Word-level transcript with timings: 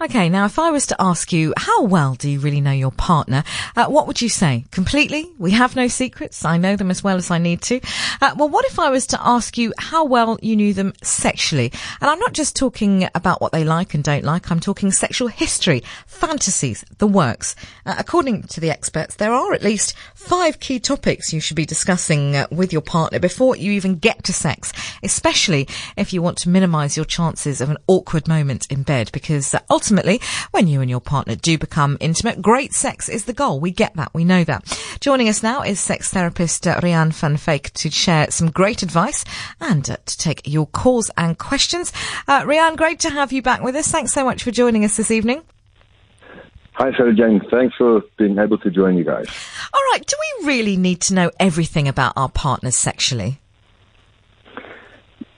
Okay, 0.00 0.28
now 0.28 0.44
if 0.44 0.60
I 0.60 0.70
was 0.70 0.86
to 0.86 0.96
ask 1.00 1.32
you, 1.32 1.52
how 1.56 1.82
well 1.82 2.14
do 2.14 2.30
you 2.30 2.38
really 2.38 2.60
know 2.60 2.70
your 2.70 2.92
partner? 2.92 3.42
Uh, 3.74 3.86
what 3.86 4.06
would 4.06 4.22
you 4.22 4.28
say? 4.28 4.64
Completely? 4.70 5.26
We 5.38 5.50
have 5.50 5.74
no 5.74 5.88
secrets. 5.88 6.44
I 6.44 6.56
know 6.56 6.76
them 6.76 6.92
as 6.92 7.02
well 7.02 7.16
as 7.16 7.32
I 7.32 7.38
need 7.38 7.62
to. 7.62 7.80
Uh, 8.22 8.32
well, 8.36 8.48
what 8.48 8.64
if 8.66 8.78
I 8.78 8.90
was 8.90 9.08
to 9.08 9.18
ask 9.20 9.58
you 9.58 9.74
how 9.76 10.04
well 10.04 10.38
you 10.40 10.54
knew 10.54 10.72
them 10.72 10.92
sexually? 11.02 11.72
And 12.00 12.08
I'm 12.08 12.20
not 12.20 12.32
just 12.32 12.54
talking 12.54 13.08
about 13.12 13.40
what 13.40 13.50
they 13.50 13.64
like 13.64 13.92
and 13.92 14.04
don't 14.04 14.22
like. 14.22 14.52
I'm 14.52 14.60
talking 14.60 14.92
sexual 14.92 15.26
history, 15.26 15.82
fantasies, 16.06 16.84
the 16.98 17.08
works. 17.08 17.56
Uh, 17.84 17.96
according 17.98 18.44
to 18.44 18.60
the 18.60 18.70
experts, 18.70 19.16
there 19.16 19.32
are 19.32 19.52
at 19.52 19.64
least 19.64 19.96
five 20.14 20.60
key 20.60 20.78
topics 20.78 21.32
you 21.32 21.40
should 21.40 21.56
be 21.56 21.66
discussing 21.66 22.36
uh, 22.36 22.46
with 22.52 22.72
your 22.72 22.82
partner 22.82 23.18
before 23.18 23.56
you 23.56 23.72
even 23.72 23.96
get 23.96 24.22
to 24.22 24.32
sex, 24.32 24.72
especially 25.02 25.66
if 25.96 26.12
you 26.12 26.22
want 26.22 26.38
to 26.38 26.48
minimize 26.48 26.96
your 26.96 27.04
chances 27.04 27.60
of 27.60 27.68
an 27.68 27.78
awkward 27.88 28.28
moment 28.28 28.64
in 28.70 28.84
bed 28.84 29.10
because 29.12 29.52
uh, 29.54 29.58
ultimately 29.68 29.87
ultimately, 29.88 30.20
when 30.50 30.66
you 30.66 30.82
and 30.82 30.90
your 30.90 31.00
partner 31.00 31.34
do 31.34 31.56
become 31.56 31.96
intimate, 31.98 32.42
great 32.42 32.74
sex 32.74 33.08
is 33.08 33.24
the 33.24 33.32
goal. 33.32 33.58
We 33.58 33.70
get 33.70 33.96
that. 33.96 34.12
We 34.12 34.22
know 34.22 34.44
that. 34.44 34.66
Joining 35.00 35.30
us 35.30 35.42
now 35.42 35.62
is 35.62 35.80
sex 35.80 36.10
therapist 36.10 36.66
uh, 36.66 36.78
Riaan 36.80 37.10
van 37.10 37.36
Wyk 37.36 37.70
to 37.70 37.90
share 37.90 38.30
some 38.30 38.50
great 38.50 38.82
advice 38.82 39.24
and 39.62 39.88
uh, 39.88 39.96
to 40.04 40.18
take 40.18 40.42
your 40.46 40.66
calls 40.66 41.10
and 41.16 41.38
questions. 41.38 41.90
Uh, 42.26 42.42
Rian, 42.42 42.76
great 42.76 43.00
to 43.00 43.08
have 43.08 43.32
you 43.32 43.40
back 43.40 43.62
with 43.62 43.76
us. 43.76 43.90
Thanks 43.90 44.12
so 44.12 44.26
much 44.26 44.42
for 44.42 44.50
joining 44.50 44.84
us 44.84 44.98
this 44.98 45.10
evening. 45.10 45.40
Hi, 46.74 46.92
Sara-Jayne. 46.94 47.40
Thanks 47.50 47.74
for 47.76 48.02
being 48.18 48.38
able 48.38 48.58
to 48.58 48.70
join 48.70 48.98
you 48.98 49.04
guys. 49.04 49.26
All 49.72 49.80
right. 49.92 50.06
Do 50.06 50.16
we 50.42 50.48
really 50.48 50.76
need 50.76 51.00
to 51.02 51.14
know 51.14 51.30
everything 51.40 51.88
about 51.88 52.12
our 52.14 52.28
partners 52.28 52.76
sexually? 52.76 53.40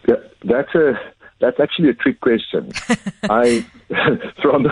Yeah, 0.09 0.16
that's 0.42 0.74
a 0.74 0.98
that's 1.40 1.58
actually 1.58 1.88
a 1.88 1.94
trick 1.94 2.20
question. 2.20 2.72
I, 3.24 3.66
from 4.42 4.66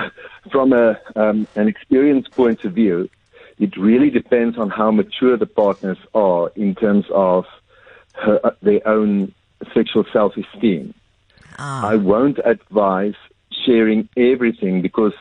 from 0.53 0.73
a 0.73 0.99
um, 1.17 1.47
an 1.57 1.69
experience 1.69 2.29
point 2.29 2.65
of 2.65 2.73
view, 2.73 3.09
it 3.59 3.77
really 3.77 4.11
depends 4.11 4.57
on 4.59 4.71
how 4.71 4.91
mature 4.91 5.37
the 5.37 5.47
partners 5.47 5.99
are 6.15 6.51
in 6.55 6.75
terms 6.75 7.07
of 7.13 7.45
her, 8.15 8.41
uh, 8.45 8.51
their 8.63 8.87
own 8.87 9.35
sexual 9.75 10.05
self-esteem. 10.13 10.95
Ah. 11.59 11.89
I 11.89 11.97
won't 11.97 12.39
advise 12.45 13.15
sharing 13.67 14.09
everything 14.17 14.83
because 14.83 15.15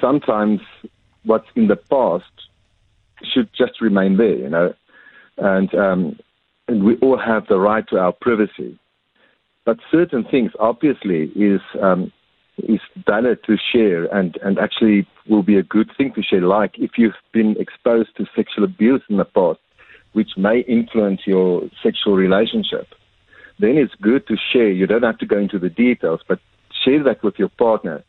sometimes 0.00 0.60
what's 1.24 1.48
in 1.56 1.66
the 1.66 1.76
past 1.76 2.24
should 3.22 3.48
just 3.56 3.80
remain 3.80 4.16
there, 4.16 4.36
you 4.36 4.48
know, 4.48 4.74
and 5.38 5.74
um, 5.74 6.18
and 6.68 6.84
we 6.84 6.96
all 6.96 7.18
have 7.18 7.46
the 7.46 7.58
right 7.58 7.86
to 7.88 7.98
our 7.98 8.12
privacy. 8.12 8.78
But 9.64 9.78
certain 9.90 10.24
things, 10.24 10.52
obviously, 10.58 11.30
is 11.34 11.60
um, 11.80 12.12
is 12.58 12.80
better 13.06 13.34
to 13.34 13.56
share 13.56 14.04
and, 14.16 14.36
and 14.44 14.58
actually 14.58 15.06
will 15.28 15.42
be 15.42 15.56
a 15.56 15.62
good 15.62 15.90
thing 15.96 16.12
to 16.14 16.22
share. 16.22 16.42
Like 16.42 16.78
if 16.78 16.92
you've 16.96 17.14
been 17.32 17.56
exposed 17.58 18.16
to 18.16 18.26
sexual 18.36 18.64
abuse 18.64 19.02
in 19.08 19.16
the 19.16 19.24
past, 19.24 19.58
which 20.12 20.30
may 20.36 20.60
influence 20.60 21.22
your 21.26 21.62
sexual 21.82 22.14
relationship, 22.14 22.86
then 23.58 23.76
it's 23.76 23.94
good 24.00 24.26
to 24.28 24.36
share. 24.52 24.70
You 24.70 24.86
don't 24.86 25.02
have 25.02 25.18
to 25.18 25.26
go 25.26 25.38
into 25.38 25.58
the 25.58 25.70
details, 25.70 26.20
but 26.28 26.38
share 26.84 27.02
that 27.02 27.22
with 27.22 27.38
your 27.38 27.48
partner 27.48 28.04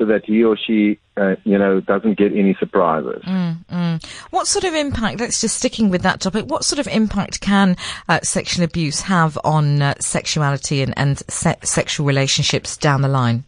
so 0.00 0.06
that 0.06 0.24
he 0.24 0.42
or 0.42 0.56
she, 0.56 0.98
uh, 1.18 1.36
you 1.44 1.58
know, 1.58 1.78
doesn't 1.78 2.16
get 2.16 2.32
any 2.32 2.56
surprises. 2.58 3.22
Mm, 3.26 3.66
mm. 3.66 4.04
What 4.30 4.46
sort 4.46 4.64
of 4.64 4.72
impact? 4.72 5.20
Let's 5.20 5.42
just 5.42 5.58
sticking 5.58 5.90
with 5.90 6.00
that 6.02 6.20
topic. 6.20 6.46
What 6.46 6.64
sort 6.64 6.78
of 6.78 6.88
impact 6.88 7.42
can 7.42 7.76
uh, 8.08 8.20
sexual 8.22 8.64
abuse 8.64 9.02
have 9.02 9.38
on 9.44 9.82
uh, 9.82 9.92
sexuality 10.00 10.80
and, 10.80 10.94
and 10.96 11.18
se- 11.28 11.58
sexual 11.64 12.06
relationships 12.06 12.78
down 12.78 13.02
the 13.02 13.08
line? 13.08 13.44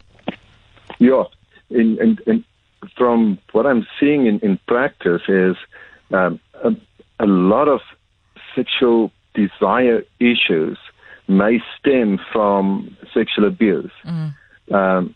Yeah, 0.99 1.23
in, 1.71 1.97
in, 1.99 2.19
in, 2.27 2.45
from 2.95 3.39
what 3.51 3.65
I'm 3.65 3.87
seeing 3.99 4.27
in, 4.27 4.39
in 4.41 4.59
practice 4.67 5.23
is 5.27 5.55
um, 6.11 6.39
a, 6.63 6.69
a 7.19 7.25
lot 7.25 7.67
of 7.67 7.81
sexual 8.55 9.11
desire 9.33 10.03
issues 10.19 10.77
may 11.27 11.63
stem 11.79 12.19
from 12.31 12.95
sexual 13.11 13.47
abuse. 13.47 13.91
Mm. 14.05 14.35
Um, 14.71 15.15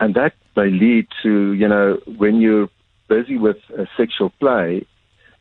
and 0.00 0.14
that 0.14 0.34
may 0.56 0.70
lead 0.70 1.06
to, 1.22 1.52
you 1.52 1.68
know, 1.68 1.98
when 2.16 2.40
you're 2.40 2.68
busy 3.08 3.36
with 3.36 3.56
a 3.76 3.86
sexual 3.96 4.30
play 4.40 4.86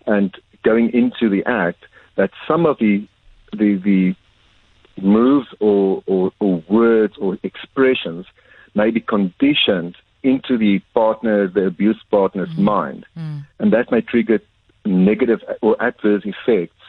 and 0.05 0.35
going 0.63 0.91
into 0.93 1.29
the 1.29 1.43
act, 1.45 1.85
that 2.15 2.31
some 2.47 2.65
of 2.65 2.77
the 2.79 3.07
the, 3.53 3.75
the 3.75 4.15
moves 5.01 5.47
or, 5.59 6.03
or, 6.07 6.31
or 6.39 6.63
words 6.69 7.15
or 7.17 7.37
expressions 7.43 8.25
may 8.73 8.91
be 8.91 8.99
conditioned 8.99 9.95
into 10.23 10.57
the 10.57 10.79
partner, 10.93 11.47
the 11.47 11.67
abused 11.67 12.09
partner's 12.09 12.49
mm. 12.49 12.59
mind. 12.59 13.05
Mm. 13.17 13.45
And 13.59 13.73
that 13.73 13.91
may 13.91 14.01
trigger 14.01 14.39
negative 14.85 15.39
or 15.61 15.81
adverse 15.81 16.23
effects 16.25 16.81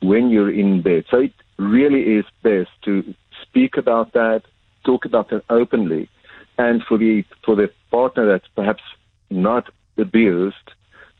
when 0.00 0.30
you're 0.30 0.50
in 0.50 0.82
bed. 0.82 1.04
So 1.10 1.18
it 1.18 1.32
really 1.58 2.16
is 2.16 2.24
best 2.42 2.70
to 2.84 3.14
speak 3.42 3.76
about 3.76 4.12
that, 4.12 4.42
talk 4.84 5.04
about 5.04 5.30
that 5.30 5.44
openly, 5.50 6.08
and 6.58 6.82
for 6.82 6.98
the 6.98 7.24
for 7.44 7.56
the 7.56 7.70
partner 7.90 8.26
that's 8.26 8.48
perhaps 8.54 8.82
not 9.30 9.64
abused 9.96 10.56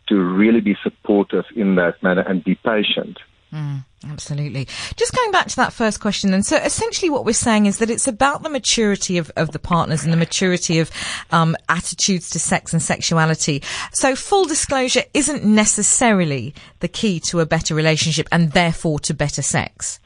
to 0.09 0.16
really 0.16 0.60
be 0.60 0.76
supportive 0.82 1.44
in 1.54 1.76
that 1.76 2.03
manner 2.03 2.22
and 2.22 2.43
be 2.43 2.54
patient. 2.56 3.19
Mm, 3.53 3.84
absolutely. 4.04 4.66
Just 4.97 5.15
going 5.15 5.31
back 5.31 5.47
to 5.49 5.56
that 5.56 5.72
first 5.72 6.00
question, 6.00 6.31
then. 6.31 6.43
So 6.43 6.56
essentially, 6.56 7.09
what 7.09 7.25
we're 7.25 7.32
saying 7.32 7.66
is 7.66 7.78
that 7.78 7.88
it's 7.88 8.06
about 8.06 8.43
the 8.43 8.50
maturity 8.50 9.16
of, 9.16 9.31
of 9.37 9.53
the 9.53 9.59
partners 9.59 10.04
and 10.04 10.12
the 10.12 10.19
maturity 10.19 10.81
of 10.81 10.91
um, 11.31 11.56
attitudes 11.69 12.28
to 12.31 12.38
sex 12.38 12.72
and 12.72 12.82
sexuality. 12.82 13.62
So 13.93 14.15
full 14.15 14.44
disclosure 14.44 15.03
isn't 15.15 15.44
necessarily 15.44 16.55
the 16.81 16.88
key 16.88 17.20
to 17.20 17.41
a 17.41 17.47
better 17.47 17.75
relationship 17.75 18.28
and 18.31 18.53
therefore 18.53 18.99
to 19.00 19.15
better 19.15 19.43
sex. 19.43 19.99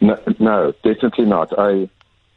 No, 0.00 0.16
no 0.38 0.72
definitely 0.84 1.26
not. 1.26 1.52
I 1.58 1.88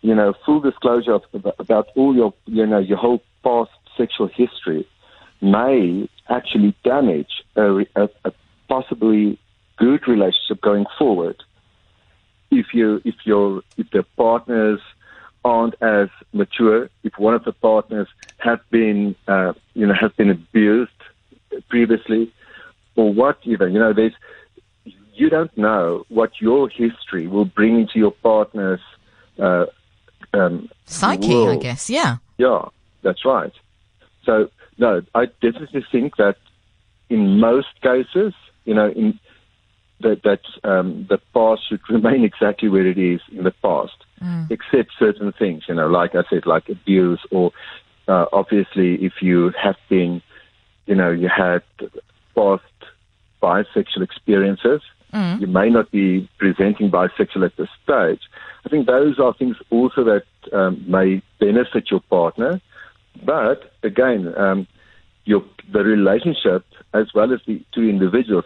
you 0.07 0.15
know, 0.15 0.33
full 0.45 0.61
disclosure 0.61 1.15
of, 1.15 1.23
about 1.59 1.89
all 1.97 2.15
your, 2.15 2.33
you 2.45 2.65
know, 2.65 2.79
your 2.79 2.97
whole 2.97 3.21
past 3.43 3.71
sexual 3.97 4.27
history 4.27 4.87
may 5.41 6.07
actually 6.29 6.73
damage 6.85 7.43
a, 7.57 7.85
a, 7.95 8.09
a 8.23 8.31
possibly 8.69 9.37
good 9.75 10.07
relationship 10.07 10.61
going 10.61 10.85
forward. 10.97 11.43
If 12.51 12.67
you, 12.73 13.01
if 13.03 13.15
your, 13.25 13.63
if 13.75 13.89
the 13.91 14.03
partners 14.15 14.79
aren't 15.43 15.75
as 15.81 16.07
mature, 16.31 16.89
if 17.03 17.13
one 17.17 17.33
of 17.33 17.43
the 17.43 17.51
partners 17.51 18.07
have 18.37 18.61
been, 18.69 19.13
uh, 19.27 19.51
you 19.73 19.85
know, 19.87 19.93
has 19.93 20.13
been 20.13 20.29
abused 20.29 21.01
previously, 21.67 22.31
or 22.95 23.13
what 23.13 23.39
even, 23.43 23.73
you 23.73 23.79
know, 23.79 23.91
there's, 23.91 24.13
you 25.13 25.29
don't 25.29 25.55
know 25.57 26.05
what 26.07 26.31
your 26.39 26.69
history 26.69 27.27
will 27.27 27.49
bring 27.59 27.77
into 27.81 27.99
your 27.99 28.11
partner's 28.11 28.79
uh, 29.37 29.65
um, 30.37 30.69
psyche, 30.85 31.33
world. 31.33 31.59
I 31.59 31.61
guess. 31.61 31.89
Yeah. 31.89 32.17
Yeah, 32.37 32.65
that's 33.01 33.25
right. 33.25 33.53
So 34.23 34.49
no, 34.77 35.01
I 35.15 35.25
definitely 35.41 35.85
think 35.91 36.17
that 36.17 36.37
in 37.09 37.39
most 37.39 37.67
cases, 37.81 38.33
you 38.65 38.73
know, 38.73 38.89
in 38.89 39.19
that 40.01 40.21
that 40.23 40.41
um, 40.69 41.07
the 41.09 41.19
past 41.33 41.67
should 41.67 41.81
remain 41.89 42.23
exactly 42.23 42.69
where 42.69 42.85
it 42.85 42.97
is 42.97 43.21
in 43.31 43.43
the 43.43 43.53
past, 43.63 43.97
mm. 44.21 44.49
except 44.51 44.91
certain 44.99 45.31
things. 45.33 45.63
You 45.67 45.75
know, 45.75 45.87
like 45.87 46.15
I 46.15 46.23
said, 46.29 46.45
like 46.45 46.69
abuse, 46.69 47.19
or 47.31 47.51
uh, 48.07 48.25
obviously, 48.31 48.95
if 49.03 49.13
you 49.21 49.51
have 49.61 49.77
been, 49.89 50.21
you 50.85 50.95
know, 50.95 51.11
you 51.11 51.29
had 51.29 51.63
past 52.35 52.63
bisexual 53.41 54.01
experiences, 54.01 54.81
mm. 55.17 55.41
you 55.41 55.47
may 55.47 55.69
not 55.69 55.91
be 55.91 56.29
presenting 56.37 56.89
bisexual 56.91 57.45
at 57.45 57.57
this 57.57 57.69
stage, 57.83 58.21
I 58.65 58.69
think 58.69 58.85
those 58.85 59.19
are 59.19 59.33
things 59.33 59.57
also 59.69 60.03
that 60.03 60.25
um, 60.53 60.83
may 60.87 61.21
benefit 61.39 61.89
your 61.91 62.01
partner. 62.01 62.61
But 63.23 63.73
again, 63.83 64.33
um, 64.37 64.67
your, 65.25 65.43
the 65.71 65.83
relationship 65.83 66.63
as 66.93 67.07
well 67.13 67.33
as 67.33 67.39
the 67.47 67.61
two 67.73 67.87
individuals 67.89 68.45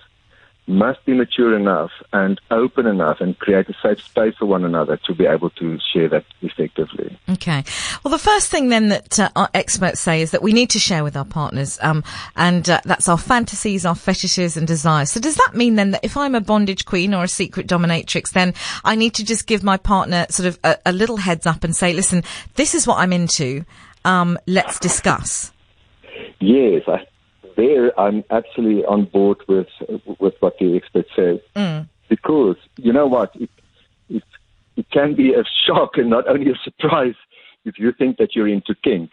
must 0.67 1.03
be 1.05 1.13
mature 1.13 1.55
enough 1.55 1.91
and 2.13 2.39
open 2.49 2.85
enough 2.85 3.19
and 3.19 3.37
create 3.39 3.67
a 3.69 3.73
safe 3.81 4.03
space 4.03 4.35
for 4.37 4.45
one 4.45 4.63
another 4.63 4.97
to 5.05 5.13
be 5.13 5.25
able 5.25 5.49
to 5.49 5.77
share 5.93 6.07
that 6.09 6.23
effectively. 6.41 7.17
Okay. 7.29 7.63
Well, 8.03 8.11
the 8.11 8.19
first 8.19 8.49
thing 8.49 8.69
then 8.69 8.89
that 8.89 9.19
uh, 9.19 9.29
our 9.35 9.49
experts 9.53 9.99
say 9.99 10.21
is 10.21 10.31
that 10.31 10.41
we 10.41 10.53
need 10.53 10.69
to 10.71 10.79
share 10.79 11.03
with 11.03 11.17
our 11.17 11.25
partners, 11.25 11.77
um, 11.81 12.03
and 12.35 12.69
uh, 12.69 12.81
that's 12.85 13.09
our 13.09 13.17
fantasies, 13.17 13.85
our 13.85 13.95
fetishes 13.95 14.55
and 14.55 14.67
desires. 14.67 15.11
So 15.11 15.19
does 15.19 15.35
that 15.35 15.55
mean 15.55 15.75
then 15.75 15.91
that 15.91 16.03
if 16.03 16.15
I'm 16.15 16.35
a 16.35 16.41
bondage 16.41 16.85
queen 16.85 17.13
or 17.13 17.23
a 17.23 17.27
secret 17.27 17.67
dominatrix, 17.67 18.31
then 18.31 18.53
I 18.83 18.95
need 18.95 19.13
to 19.15 19.25
just 19.25 19.47
give 19.47 19.63
my 19.63 19.77
partner 19.77 20.25
sort 20.29 20.47
of 20.47 20.59
a, 20.63 20.77
a 20.85 20.91
little 20.91 21.17
heads 21.17 21.45
up 21.45 21.63
and 21.63 21.75
say, 21.75 21.93
listen, 21.93 22.23
this 22.55 22.75
is 22.75 22.87
what 22.87 22.99
I'm 22.99 23.13
into. 23.13 23.65
Um, 24.05 24.37
let's 24.47 24.79
discuss. 24.79 25.51
Yes, 26.39 26.83
I 26.87 27.05
there, 27.56 27.98
I'm 28.00 28.24
actually 28.30 28.86
on 28.86 29.06
board 29.06 29.38
with 29.48 29.68
with 30.19 30.36
what 30.39 30.57
the 30.59 30.75
expert 30.75 31.07
says 31.15 31.39
mm. 31.56 31.88
because 32.09 32.57
you 32.77 32.94
know 32.94 33.07
what, 33.07 33.36
it, 33.36 33.50
it 34.09 34.24
it 34.75 34.89
can 34.92 35.15
be 35.15 35.33
a 35.33 35.44
shock 35.65 35.98
and 35.98 36.09
not 36.09 36.27
only 36.27 36.51
a 36.51 36.56
surprise 36.63 37.15
if 37.65 37.77
you 37.77 37.92
think 37.92 38.18
that 38.18 38.36
you're 38.36 38.48
into 38.48 38.75
kink. 38.75 39.12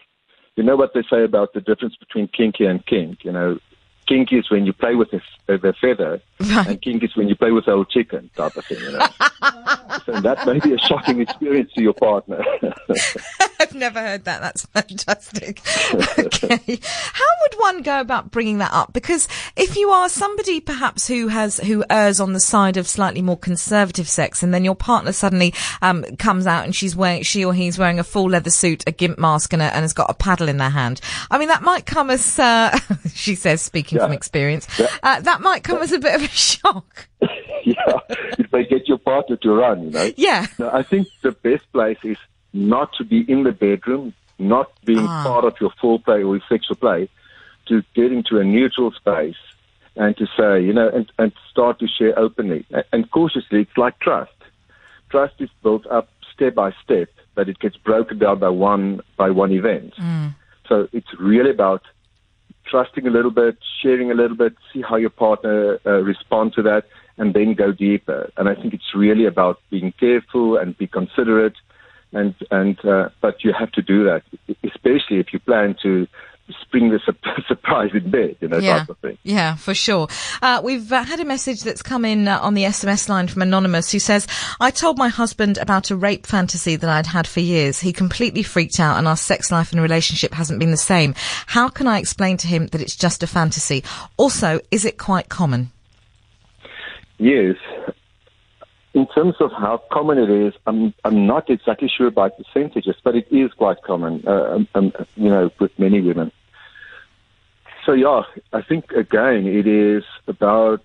you 0.55 0.63
know 0.63 0.75
what 0.75 0.93
they 0.93 1.03
say 1.03 1.23
about 1.23 1.53
the 1.53 1.61
difference 1.61 1.95
between 1.95 2.27
kinky 2.27 2.65
and 2.65 2.85
kink. 2.85 3.23
You 3.23 3.31
know, 3.31 3.59
kinky 4.07 4.37
is 4.39 4.49
when 4.49 4.65
you 4.65 4.73
play 4.73 4.95
with 4.95 5.13
a, 5.13 5.21
a 5.47 5.73
feather, 5.73 6.21
right. 6.39 6.67
and 6.67 6.81
kink 6.81 7.03
is 7.03 7.15
when 7.15 7.29
you 7.29 7.35
play 7.35 7.51
with 7.51 7.67
a 7.67 7.71
old 7.71 7.89
chicken 7.89 8.29
type 8.35 8.55
of 8.57 8.65
thing. 8.65 8.79
You 8.79 8.91
know, 8.91 9.07
so 10.05 10.19
that 10.21 10.43
may 10.45 10.59
be 10.59 10.73
a 10.73 10.79
shocking 10.79 11.21
experience 11.21 11.71
to 11.73 11.81
your 11.81 11.93
partner. 11.93 12.43
I've 13.69 13.75
never 13.75 13.99
heard 13.99 14.23
that. 14.23 14.41
That's 14.41 14.65
fantastic. 14.65 15.61
okay, 16.17 16.79
how 17.13 17.25
would 17.41 17.59
one 17.59 17.83
go 17.83 17.99
about 17.99 18.31
bringing 18.31 18.57
that 18.57 18.73
up? 18.73 18.93
Because 18.93 19.27
if 19.55 19.77
you 19.77 19.91
are 19.91 20.09
somebody 20.09 20.59
perhaps 20.59 21.07
who 21.07 21.27
has 21.27 21.59
who 21.59 21.83
errs 21.87 22.19
on 22.19 22.33
the 22.33 22.39
side 22.39 22.77
of 22.77 22.87
slightly 22.87 23.21
more 23.21 23.37
conservative 23.37 24.09
sex, 24.09 24.41
and 24.41 24.51
then 24.51 24.65
your 24.65 24.73
partner 24.73 25.11
suddenly 25.11 25.53
um, 25.83 26.03
comes 26.17 26.47
out 26.47 26.65
and 26.65 26.75
she's 26.75 26.95
wearing 26.95 27.21
she 27.21 27.45
or 27.45 27.53
he's 27.53 27.77
wearing 27.77 27.99
a 27.99 28.03
full 28.03 28.31
leather 28.31 28.49
suit, 28.49 28.83
a 28.87 28.91
gimp 28.91 29.19
mask, 29.19 29.53
and, 29.53 29.61
a, 29.61 29.65
and 29.65 29.83
has 29.83 29.93
got 29.93 30.09
a 30.09 30.15
paddle 30.15 30.49
in 30.49 30.57
their 30.57 30.71
hand. 30.71 30.99
I 31.29 31.37
mean, 31.37 31.49
that 31.49 31.61
might 31.61 31.85
come 31.85 32.09
as 32.09 32.39
uh, 32.39 32.75
she 33.13 33.35
says, 33.35 33.61
speaking 33.61 33.99
yeah. 33.99 34.05
from 34.05 34.13
experience, 34.13 34.67
yeah. 34.79 34.87
uh, 35.03 35.21
that 35.21 35.41
might 35.41 35.63
come 35.63 35.83
as 35.83 35.91
a 35.91 35.99
bit 35.99 36.15
of 36.15 36.23
a 36.23 36.27
shock. 36.27 37.07
yeah, 37.21 37.99
if 38.09 38.49
they 38.49 38.65
get 38.65 38.87
your 38.87 38.97
partner 38.97 39.35
to 39.35 39.51
run, 39.51 39.83
you 39.83 39.91
know. 39.91 40.11
Yeah. 40.17 40.47
Now, 40.57 40.71
I 40.73 40.81
think 40.81 41.07
the 41.21 41.33
best 41.33 41.71
place 41.71 41.99
is 42.03 42.17
not 42.53 42.93
to 42.97 43.03
be 43.03 43.25
in 43.27 43.43
the 43.43 43.51
bedroom, 43.51 44.13
not 44.37 44.71
being 44.85 45.05
ah. 45.07 45.23
part 45.23 45.45
of 45.45 45.55
your 45.59 45.71
foreplay 45.81 46.25
or 46.25 46.35
your 46.35 46.41
sexual 46.47 46.75
play, 46.75 47.09
to 47.67 47.83
get 47.93 48.11
into 48.11 48.39
a 48.39 48.43
neutral 48.43 48.91
space 48.91 49.35
and 49.95 50.15
to 50.17 50.25
say, 50.37 50.61
you 50.61 50.73
know, 50.73 50.89
and, 50.89 51.11
and 51.19 51.31
start 51.51 51.79
to 51.79 51.87
share 51.87 52.17
openly 52.17 52.65
and 52.91 53.09
cautiously. 53.11 53.61
It's 53.61 53.77
like 53.77 53.99
trust. 53.99 54.31
Trust 55.09 55.35
is 55.39 55.49
built 55.61 55.85
up 55.87 56.09
step 56.33 56.55
by 56.55 56.71
step, 56.83 57.09
but 57.35 57.49
it 57.49 57.59
gets 57.59 57.75
broken 57.77 58.17
down 58.19 58.39
by 58.39 58.49
one 58.49 59.01
by 59.17 59.29
one 59.29 59.51
event. 59.51 59.93
Mm. 59.97 60.35
So 60.67 60.87
it's 60.93 61.07
really 61.19 61.49
about 61.49 61.83
trusting 62.65 63.07
a 63.07 63.09
little 63.09 63.31
bit, 63.31 63.57
sharing 63.81 64.11
a 64.11 64.13
little 64.13 64.37
bit, 64.37 64.55
see 64.71 64.81
how 64.81 64.95
your 64.95 65.09
partner 65.09 65.79
uh, 65.85 66.01
responds 66.03 66.55
to 66.55 66.61
that, 66.63 66.85
and 67.17 67.33
then 67.33 67.55
go 67.55 67.71
deeper. 67.71 68.31
And 68.37 68.47
I 68.47 68.55
think 68.55 68.73
it's 68.73 68.95
really 68.95 69.25
about 69.25 69.59
being 69.69 69.91
careful 69.99 70.57
and 70.57 70.77
be 70.77 70.87
considerate, 70.87 71.55
and 72.11 72.35
and 72.51 72.83
uh, 72.85 73.09
but 73.21 73.43
you 73.43 73.53
have 73.57 73.71
to 73.73 73.81
do 73.81 74.05
that, 74.05 74.23
especially 74.63 75.19
if 75.19 75.33
you 75.33 75.39
plan 75.39 75.75
to 75.83 76.07
spring 76.61 76.89
the 76.89 76.99
surprise 77.47 77.91
in 77.93 78.09
bed, 78.09 78.35
you 78.39 78.47
know, 78.47 78.57
yeah. 78.57 78.79
type 78.79 78.89
of 78.89 78.97
thing. 78.99 79.17
Yeah, 79.23 79.55
for 79.55 79.73
sure. 79.73 80.07
Uh, 80.41 80.61
we've 80.63 80.91
uh, 80.91 81.03
had 81.03 81.19
a 81.19 81.25
message 81.25 81.61
that's 81.61 81.81
come 81.81 82.05
in 82.05 82.27
uh, 82.27 82.39
on 82.39 82.53
the 82.53 82.63
SMS 82.63 83.09
line 83.09 83.27
from 83.27 83.41
Anonymous 83.41 83.91
who 83.91 83.99
says, 83.99 84.27
I 84.59 84.71
told 84.71 84.97
my 84.97 85.09
husband 85.09 85.57
about 85.57 85.91
a 85.91 85.95
rape 85.95 86.25
fantasy 86.25 86.75
that 86.75 86.89
I'd 86.89 87.07
had 87.07 87.27
for 87.27 87.39
years. 87.39 87.79
He 87.79 87.93
completely 87.93 88.43
freaked 88.43 88.79
out 88.79 88.97
and 88.97 89.07
our 89.07 89.17
sex 89.17 89.51
life 89.51 89.71
and 89.71 89.81
relationship 89.81 90.33
hasn't 90.33 90.59
been 90.59 90.71
the 90.71 90.77
same. 90.77 91.13
How 91.45 91.69
can 91.69 91.87
I 91.87 91.99
explain 91.99 92.37
to 92.37 92.47
him 92.47 92.67
that 92.67 92.81
it's 92.81 92.95
just 92.95 93.23
a 93.23 93.27
fantasy? 93.27 93.83
Also, 94.17 94.59
is 94.71 94.85
it 94.85 94.97
quite 94.97 95.29
common? 95.29 95.71
Yes. 97.17 97.55
In 98.93 99.05
terms 99.07 99.35
of 99.39 99.51
how 99.51 99.81
common 99.91 100.17
it 100.17 100.29
is, 100.29 100.53
I'm 100.65 100.93
I'm 101.03 101.27
not 101.27 101.49
exactly 101.49 101.87
sure 101.95 102.07
about 102.07 102.37
percentages, 102.37 102.95
but 103.03 103.15
it 103.15 103.27
is 103.31 103.53
quite 103.53 103.83
common. 103.83 104.23
Uh, 104.25 104.55
um, 104.55 104.67
um 104.73 104.93
you 105.15 105.29
know, 105.29 105.51
with 105.59 105.77
many 105.77 106.01
women. 106.01 106.31
So 107.85 107.93
yeah, 107.93 108.23
I 108.51 108.61
think 108.61 108.91
again 108.91 109.45
it 109.45 109.67
is 109.67 110.03
about 110.27 110.83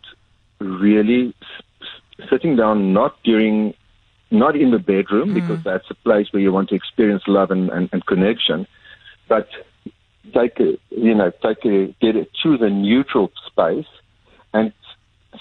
really 0.59 1.35
s- 1.43 2.29
sitting 2.31 2.57
down, 2.57 2.93
not 2.93 3.23
during, 3.25 3.75
not 4.31 4.57
in 4.57 4.71
the 4.71 4.79
bedroom 4.79 5.31
mm. 5.31 5.35
because 5.35 5.63
that's 5.65 5.91
a 5.91 5.95
place 5.95 6.33
where 6.33 6.43
you 6.43 6.53
want 6.53 6.69
to 6.71 6.75
experience 6.75 7.23
love 7.27 7.51
and, 7.51 7.71
and, 7.71 7.89
and 7.93 8.07
connection, 8.07 8.67
but 9.29 9.49
take 10.33 10.59
a, 10.61 10.79
you 10.91 11.15
know, 11.15 11.31
take 11.43 11.65
a, 11.65 11.95
get 12.01 12.17
a, 12.17 12.27
choose 12.43 12.61
a 12.61 12.71
neutral 12.71 13.31
space 13.47 13.87
and 14.53 14.73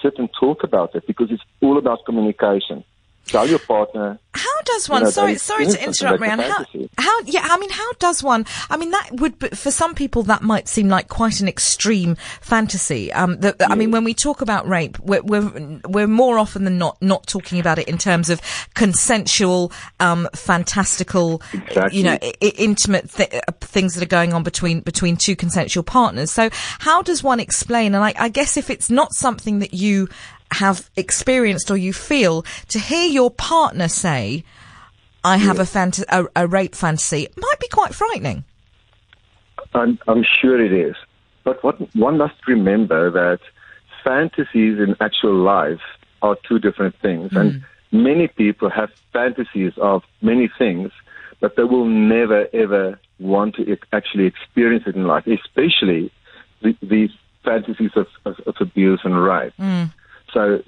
sit 0.01 0.17
and 0.17 0.29
talk 0.39 0.63
about 0.63 0.95
it 0.95 1.05
because 1.07 1.31
it's 1.31 1.43
all 1.61 1.77
about 1.77 2.05
communication. 2.05 2.83
Tell 3.25 3.47
your 3.47 3.59
partner 3.59 4.19
how 4.33 4.52
does 4.65 4.89
one? 4.89 5.01
You 5.01 5.06
know, 5.06 5.12
sorry, 5.12 5.36
sorry 5.36 5.65
to 5.68 5.83
interrupt, 5.83 6.21
Ryan. 6.21 6.39
How, 6.39 6.65
how? 6.98 7.19
Yeah, 7.25 7.42
I 7.44 7.57
mean, 7.57 7.69
how 7.69 7.92
does 7.94 8.24
one? 8.24 8.45
I 8.69 8.77
mean, 8.77 8.92
that 8.92 9.10
would 9.13 9.57
for 9.57 9.71
some 9.71 9.95
people 9.95 10.24
that 10.24 10.42
might 10.42 10.68
seem 10.68 10.89
like 10.89 11.07
quite 11.07 11.39
an 11.39 11.48
extreme 11.48 12.15
fantasy. 12.42 13.12
Um, 13.12 13.39
the, 13.39 13.56
yeah. 13.60 13.68
I 13.69 13.75
mean, 13.75 13.92
when 13.92 14.04
we 14.04 14.13
talk 14.13 14.42
about 14.42 14.68
rape, 14.68 15.00
we're, 15.00 15.21
we're, 15.21 15.80
we're 15.88 16.07
more 16.07 16.38
often 16.38 16.63
than 16.63 16.77
not 16.77 17.01
not 17.01 17.27
talking 17.27 17.60
about 17.60 17.80
it 17.80 17.88
in 17.88 17.98
terms 17.98 18.30
of 18.30 18.42
consensual, 18.74 19.71
um, 20.00 20.27
fantastical, 20.36 21.42
exactly. 21.54 21.98
you 21.98 22.04
know, 22.04 22.18
I- 22.21 22.54
intimate 22.57 23.12
th- 23.12 23.42
things 23.62 23.95
that 23.95 24.04
are 24.04 24.07
going 24.07 24.33
on 24.33 24.44
between 24.44 24.81
between 24.81 25.18
two 25.18 25.36
consensual 25.36 25.83
partners. 25.83 26.31
So, 26.31 26.50
how 26.80 27.01
does 27.01 27.24
one 27.24 27.39
explain? 27.39 27.95
And 27.95 28.04
I, 28.04 28.13
I 28.18 28.30
guess 28.30 28.57
if 28.57 28.69
it's 28.69 28.89
not 28.89 29.13
something 29.13 29.60
that 29.60 29.74
you 29.74 30.07
have 30.53 30.89
experienced 30.95 31.69
or 31.71 31.77
you 31.77 31.94
feel 31.94 32.44
to 32.69 32.79
hear 32.79 33.07
your 33.07 33.31
partner 33.31 33.88
say, 33.88 34.44
I 35.23 35.38
have 35.38 35.59
a, 35.59 35.63
fant- 35.63 36.03
a, 36.09 36.27
a 36.35 36.47
rape 36.47 36.75
fantasy 36.75 37.27
might 37.38 37.59
be 37.59 37.67
quite 37.69 37.94
frightening. 37.94 38.44
I'm, 39.73 39.97
I'm 40.07 40.23
sure 40.41 40.63
it 40.63 40.73
is. 40.73 40.95
But 41.44 41.63
what 41.63 41.77
one 41.95 42.17
must 42.17 42.47
remember 42.47 43.09
that 43.11 43.39
fantasies 44.03 44.79
in 44.79 44.95
actual 45.00 45.35
life 45.35 45.81
are 46.21 46.38
two 46.47 46.59
different 46.59 46.95
things. 47.01 47.31
Mm. 47.31 47.39
And 47.39 47.65
many 47.91 48.27
people 48.27 48.69
have 48.69 48.89
fantasies 49.11 49.73
of 49.77 50.03
many 50.21 50.50
things, 50.57 50.91
but 51.39 51.55
they 51.55 51.63
will 51.63 51.85
never, 51.85 52.47
ever 52.53 53.00
want 53.19 53.55
to 53.55 53.77
actually 53.91 54.25
experience 54.25 54.83
it 54.88 54.95
in 54.95 55.05
life, 55.05 55.25
especially 55.27 56.11
the, 56.61 56.75
these 56.81 57.11
fantasies 57.44 57.91
of, 57.95 58.07
of, 58.25 58.39
of 58.45 58.55
abuse 58.59 59.01
and 59.03 59.21
rape. 59.21 59.53
Mm. 59.59 59.94
So 60.33 60.63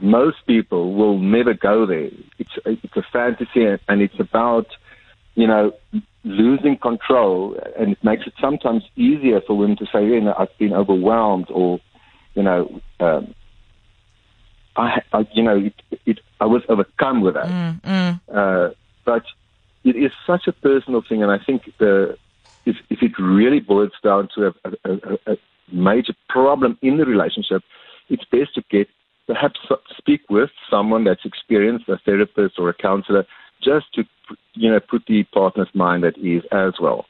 most 0.00 0.46
people 0.46 0.94
will 0.94 1.18
never 1.18 1.54
go 1.54 1.86
there. 1.86 2.10
It's 2.38 2.52
it's 2.64 2.96
a 2.96 3.02
fantasy, 3.12 3.66
and 3.88 4.02
it's 4.02 4.18
about 4.18 4.68
you 5.34 5.46
know 5.46 5.72
losing 6.24 6.76
control, 6.78 7.58
and 7.78 7.92
it 7.92 8.02
makes 8.02 8.26
it 8.26 8.34
sometimes 8.40 8.82
easier 8.96 9.40
for 9.42 9.56
women 9.56 9.76
to 9.76 9.86
say, 9.92 10.04
you 10.06 10.20
know, 10.20 10.34
I've 10.38 10.56
been 10.58 10.72
overwhelmed, 10.72 11.46
or 11.50 11.80
you 12.34 12.42
know, 12.42 12.80
um, 13.00 13.34
I, 14.76 15.02
I, 15.12 15.26
you 15.32 15.42
know, 15.42 15.56
it, 15.58 15.74
it, 16.06 16.20
I 16.40 16.46
was 16.46 16.62
overcome 16.68 17.20
with 17.20 17.34
that. 17.34 17.46
Mm, 17.46 17.80
mm. 17.82 18.20
Uh, 18.32 18.74
but 19.04 19.24
it 19.84 19.96
is 19.96 20.12
such 20.26 20.46
a 20.46 20.52
personal 20.52 21.02
thing, 21.06 21.22
and 21.22 21.30
I 21.30 21.38
think 21.38 21.70
the 21.78 22.16
if, 22.64 22.76
if 22.88 23.02
it 23.02 23.12
really 23.18 23.60
boils 23.60 23.92
down 24.02 24.28
to 24.34 24.46
a, 24.64 24.70
a, 24.84 25.32
a 25.32 25.36
major 25.70 26.14
problem 26.28 26.78
in 26.80 26.96
the 26.96 27.04
relationship, 27.04 27.62
it's 28.08 28.24
best 28.24 28.54
to 28.54 28.62
get 28.70 28.88
perhaps 29.26 29.58
speak 29.96 30.20
with 30.28 30.50
someone 30.70 31.04
that's 31.04 31.24
experienced, 31.24 31.88
a 31.88 31.98
therapist 32.04 32.58
or 32.58 32.68
a 32.68 32.74
counselor, 32.74 33.26
just 33.62 33.86
to 33.94 34.04
you 34.54 34.70
know 34.70 34.80
put 34.80 35.04
the 35.06 35.24
partner's 35.24 35.68
mind 35.74 36.04
at 36.04 36.18
ease 36.18 36.42
as 36.52 36.74
well. 36.80 37.06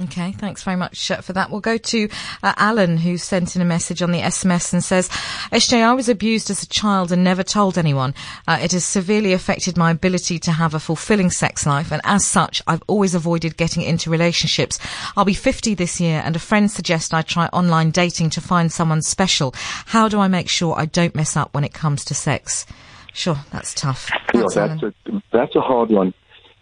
Okay, 0.00 0.32
thanks 0.32 0.62
very 0.62 0.76
much 0.76 1.10
uh, 1.10 1.20
for 1.20 1.34
that. 1.34 1.50
We'll 1.50 1.60
go 1.60 1.76
to 1.76 2.08
uh, 2.42 2.54
Alan, 2.56 2.96
who 2.96 3.18
sent 3.18 3.54
in 3.54 3.60
a 3.60 3.66
message 3.66 4.00
on 4.00 4.10
the 4.10 4.20
SMS 4.20 4.72
and 4.72 4.82
says, 4.82 5.10
SJ, 5.52 5.82
I 5.82 5.92
was 5.92 6.08
abused 6.08 6.48
as 6.48 6.62
a 6.62 6.66
child 6.66 7.12
and 7.12 7.22
never 7.22 7.42
told 7.42 7.76
anyone. 7.76 8.14
Uh, 8.48 8.58
it 8.62 8.72
has 8.72 8.86
severely 8.86 9.34
affected 9.34 9.76
my 9.76 9.90
ability 9.90 10.38
to 10.40 10.52
have 10.52 10.72
a 10.72 10.80
fulfilling 10.80 11.30
sex 11.30 11.66
life, 11.66 11.92
and 11.92 12.00
as 12.04 12.24
such, 12.24 12.62
I've 12.66 12.82
always 12.86 13.14
avoided 13.14 13.58
getting 13.58 13.82
into 13.82 14.08
relationships. 14.08 14.78
I'll 15.14 15.26
be 15.26 15.34
50 15.34 15.74
this 15.74 16.00
year, 16.00 16.22
and 16.24 16.36
a 16.36 16.38
friend 16.38 16.70
suggests 16.70 17.12
I 17.12 17.20
try 17.20 17.46
online 17.48 17.90
dating 17.90 18.30
to 18.30 18.40
find 18.40 18.72
someone 18.72 19.02
special. 19.02 19.52
How 19.54 20.08
do 20.08 20.18
I 20.20 20.28
make 20.28 20.48
sure 20.48 20.74
I 20.74 20.86
don't 20.86 21.14
mess 21.14 21.36
up 21.36 21.52
when 21.52 21.64
it 21.64 21.74
comes 21.74 22.02
to 22.06 22.14
sex? 22.14 22.64
Sure, 23.12 23.36
that's 23.50 23.74
tough. 23.74 24.10
Yeah, 24.32 24.44
that's, 24.54 24.82
a, 24.82 24.94
that's 25.32 25.54
a 25.54 25.60
hard 25.60 25.90
one. 25.90 26.14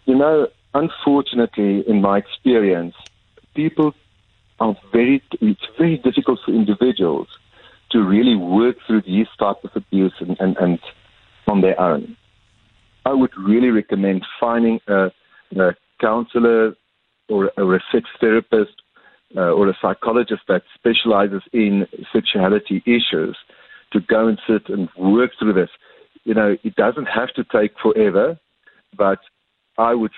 You 0.05 0.15
know, 0.15 0.47
unfortunately, 0.73 1.87
in 1.87 2.01
my 2.01 2.17
experience, 2.17 2.95
people 3.55 3.93
are 4.59 4.75
very, 4.91 5.21
it's 5.41 5.61
very 5.77 5.97
difficult 5.97 6.39
for 6.45 6.51
individuals 6.51 7.27
to 7.91 8.03
really 8.03 8.35
work 8.35 8.77
through 8.87 9.01
these 9.01 9.27
types 9.39 9.63
of 9.63 9.71
abuse 9.75 10.13
and, 10.19 10.37
and, 10.39 10.57
and 10.57 10.79
on 11.47 11.61
their 11.61 11.79
own. 11.79 12.15
I 13.05 13.13
would 13.13 13.31
really 13.37 13.69
recommend 13.69 14.25
finding 14.39 14.79
a, 14.87 15.11
a 15.57 15.75
counselor 15.99 16.75
or, 17.29 17.51
or, 17.57 17.75
a 17.75 17.83
sex 17.91 18.05
therapist 18.19 18.73
uh, 19.35 19.51
or 19.51 19.69
a 19.69 19.77
psychologist 19.81 20.43
that 20.47 20.63
specializes 20.75 21.41
in 21.53 21.87
sexuality 22.13 22.83
issues 22.85 23.37
to 23.91 23.99
go 23.99 24.27
and 24.27 24.39
sit 24.47 24.69
and 24.69 24.89
work 24.97 25.31
through 25.39 25.53
this. 25.53 25.69
You 26.23 26.33
know, 26.33 26.55
it 26.63 26.75
doesn't 26.75 27.07
have 27.07 27.29
to 27.33 27.43
take 27.43 27.71
forever, 27.81 28.39
but 28.95 29.19
I 29.77 29.95
would 29.95 30.11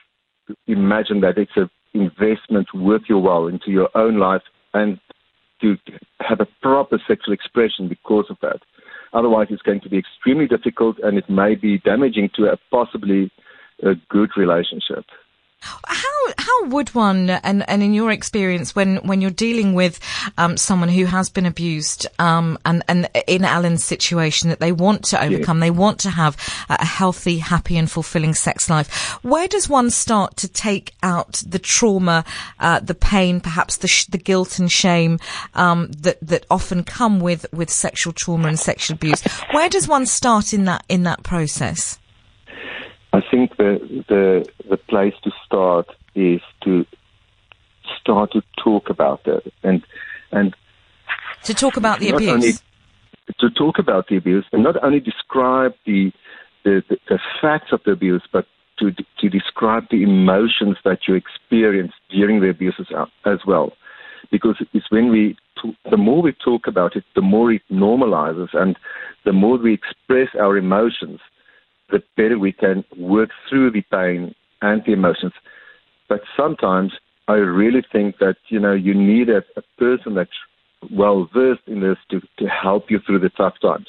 imagine 0.68 1.22
that 1.22 1.38
it's 1.38 1.56
a 1.56 1.70
investment 1.94 2.68
worth 2.74 3.04
your 3.08 3.20
while 3.20 3.48
into 3.48 3.72
your 3.72 3.90
own 3.96 4.18
life 4.18 4.42
and 4.74 5.00
to 5.62 5.78
have 6.20 6.40
a 6.40 6.48
proper 6.62 7.00
sexual 7.08 7.34
expression 7.34 7.88
because 7.88 8.26
of 8.30 8.38
that. 8.42 8.62
Otherwise, 9.14 9.48
it's 9.50 9.62
going 9.62 9.82
to 9.82 9.90
be 9.90 9.98
extremely 9.98 10.48
difficult 10.48 10.98
and 11.00 11.18
it 11.18 11.30
may 11.30 11.56
be 11.56 11.78
damaging 11.80 12.30
to 12.36 12.46
a 12.46 12.58
possibly 12.72 13.32
a 13.84 13.94
good 14.10 14.32
relationship. 14.36 15.06
How 15.62 16.13
how 16.38 16.66
would 16.68 16.94
one, 16.96 17.30
and, 17.30 17.68
and 17.70 17.84
in 17.84 17.94
your 17.94 18.12
experience, 18.12 18.76
when, 18.76 18.98
when 18.98 19.22
you're 19.22 19.32
dealing 19.32 19.74
with 19.74 20.00
um, 20.38 20.58
someone 20.58 20.90
who 20.90 21.06
has 21.06 21.30
been 21.30 21.46
abused, 21.46 22.08
um, 22.20 22.58
and, 22.66 22.84
and 22.88 23.10
in 23.28 23.46
Alan's 23.46 23.84
situation 23.84 24.50
that 24.50 24.60
they 24.60 24.72
want 24.72 25.04
to 25.06 25.24
overcome, 25.24 25.60
they 25.60 25.72
want 25.72 26.00
to 26.00 26.10
have 26.10 26.38
a 26.70 26.86
healthy, 26.86 27.38
happy, 27.38 27.78
and 27.78 27.90
fulfilling 27.90 28.34
sex 28.34 28.70
life, 28.70 29.18
where 29.24 29.48
does 29.48 29.70
one 29.70 29.90
start 29.90 30.38
to 30.38 30.48
take 30.48 30.94
out 31.04 31.44
the 31.48 31.60
trauma, 31.60 32.24
uh, 32.60 32.80
the 32.80 32.96
pain, 32.96 33.40
perhaps 33.40 33.78
the, 33.78 33.88
sh- 33.88 34.06
the 34.06 34.18
guilt 34.18 34.60
and 34.60 34.72
shame 34.72 35.20
um, 35.54 35.92
that 35.92 36.18
that 36.22 36.46
often 36.50 36.84
come 36.84 37.20
with 37.20 37.46
with 37.54 37.70
sexual 37.70 38.14
trauma 38.14 38.48
and 38.48 38.60
sexual 38.60 38.96
abuse? 38.96 39.22
Where 39.52 39.70
does 39.70 39.88
one 39.88 40.06
start 40.06 40.54
in 40.54 40.66
that 40.66 40.84
in 40.90 41.04
that 41.04 41.24
process? 41.24 42.00
I 43.14 43.22
think 43.30 43.58
the 43.58 44.04
the 44.08 44.50
the 44.70 44.78
place 44.78 45.14
to 45.24 45.32
start 45.46 45.88
is 46.16 46.42
to 46.64 46.86
start 48.00 48.32
to 48.32 48.42
talk 48.64 48.90
about 48.90 49.22
it 49.26 49.54
and 49.64 49.84
and 50.32 50.56
to 51.44 51.54
talk 51.54 51.78
about 51.78 52.00
the 52.00 52.10
abuse. 52.10 52.32
Only, 52.32 52.52
to 53.40 53.50
talk 53.50 53.80
about 53.80 54.08
the 54.08 54.18
abuse 54.18 54.46
and 54.52 54.64
not 54.64 54.82
only 54.84 55.00
describe 55.00 55.74
the 55.86 56.12
the, 56.64 56.84
the, 56.90 56.98
the 57.10 57.20
facts 57.42 57.72
of 57.72 57.82
the 57.86 57.92
abuse, 57.92 58.24
but 58.32 58.46
to 58.80 58.92
to 59.20 59.30
describe 59.30 59.86
the 59.90 60.04
emotions 60.04 60.78
that 60.84 61.00
you 61.08 61.16
experience 61.16 61.94
during 62.10 62.42
the 62.42 62.50
abuse 62.50 62.76
as, 62.80 63.08
as 63.26 63.40
well. 63.46 63.74
Because 64.32 64.56
it's 64.74 64.90
when 64.90 65.12
we, 65.12 65.38
the 65.92 65.98
more 65.98 66.22
we 66.22 66.32
talk 66.32 66.66
about 66.66 66.96
it, 66.96 67.04
the 67.14 67.22
more 67.22 67.52
it 67.52 67.62
normalizes, 67.72 68.50
and 68.54 68.78
the 69.26 69.34
more 69.34 69.58
we 69.58 69.74
express 69.74 70.30
our 70.40 70.58
emotions, 70.58 71.20
the 71.92 72.02
better 72.18 72.40
we 72.40 72.52
can 72.52 72.84
work 72.98 73.30
through 73.48 73.72
the 73.72 73.82
pain 73.92 74.34
and 74.62 74.82
the 74.86 74.94
emotions. 74.94 75.34
But 76.14 76.22
sometimes 76.38 76.92
I 77.28 77.38
really 77.62 77.84
think 77.92 78.20
that 78.20 78.36
you 78.50 78.60
know 78.60 78.74
you 78.74 78.94
need 78.94 79.30
a, 79.30 79.42
a 79.58 79.64
person 79.80 80.14
that's 80.14 80.40
well 80.92 81.28
versed 81.34 81.64
in 81.66 81.80
this 81.82 81.98
to, 82.12 82.22
to 82.38 82.46
help 82.48 82.92
you 82.92 83.00
through 83.00 83.18
the 83.18 83.30
tough 83.30 83.56
times. 83.60 83.88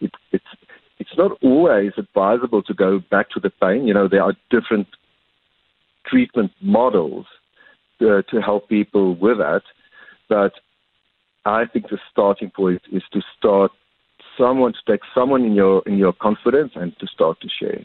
It, 0.00 0.12
it's 0.30 0.52
it's 1.00 1.16
not 1.18 1.32
always 1.42 1.90
advisable 1.96 2.62
to 2.62 2.72
go 2.72 3.00
back 3.10 3.30
to 3.30 3.40
the 3.40 3.50
pain. 3.50 3.88
You 3.88 3.94
know 3.94 4.06
there 4.06 4.22
are 4.22 4.34
different 4.48 4.86
treatment 6.06 6.52
models 6.60 7.26
uh, 8.00 8.22
to 8.30 8.40
help 8.40 8.68
people 8.68 9.16
with 9.16 9.38
that, 9.38 9.62
but 10.28 10.52
I 11.46 11.64
think 11.64 11.88
the 11.88 11.98
starting 12.12 12.50
point 12.50 12.82
is 12.92 13.02
to 13.12 13.20
start 13.36 13.72
someone 14.38 14.72
to 14.72 14.78
take 14.86 15.00
someone 15.12 15.42
in 15.44 15.54
your 15.54 15.82
in 15.84 15.98
your 15.98 16.12
confidence 16.12 16.74
and 16.76 16.96
to 17.00 17.08
start 17.08 17.40
to 17.40 17.48
share. 17.48 17.84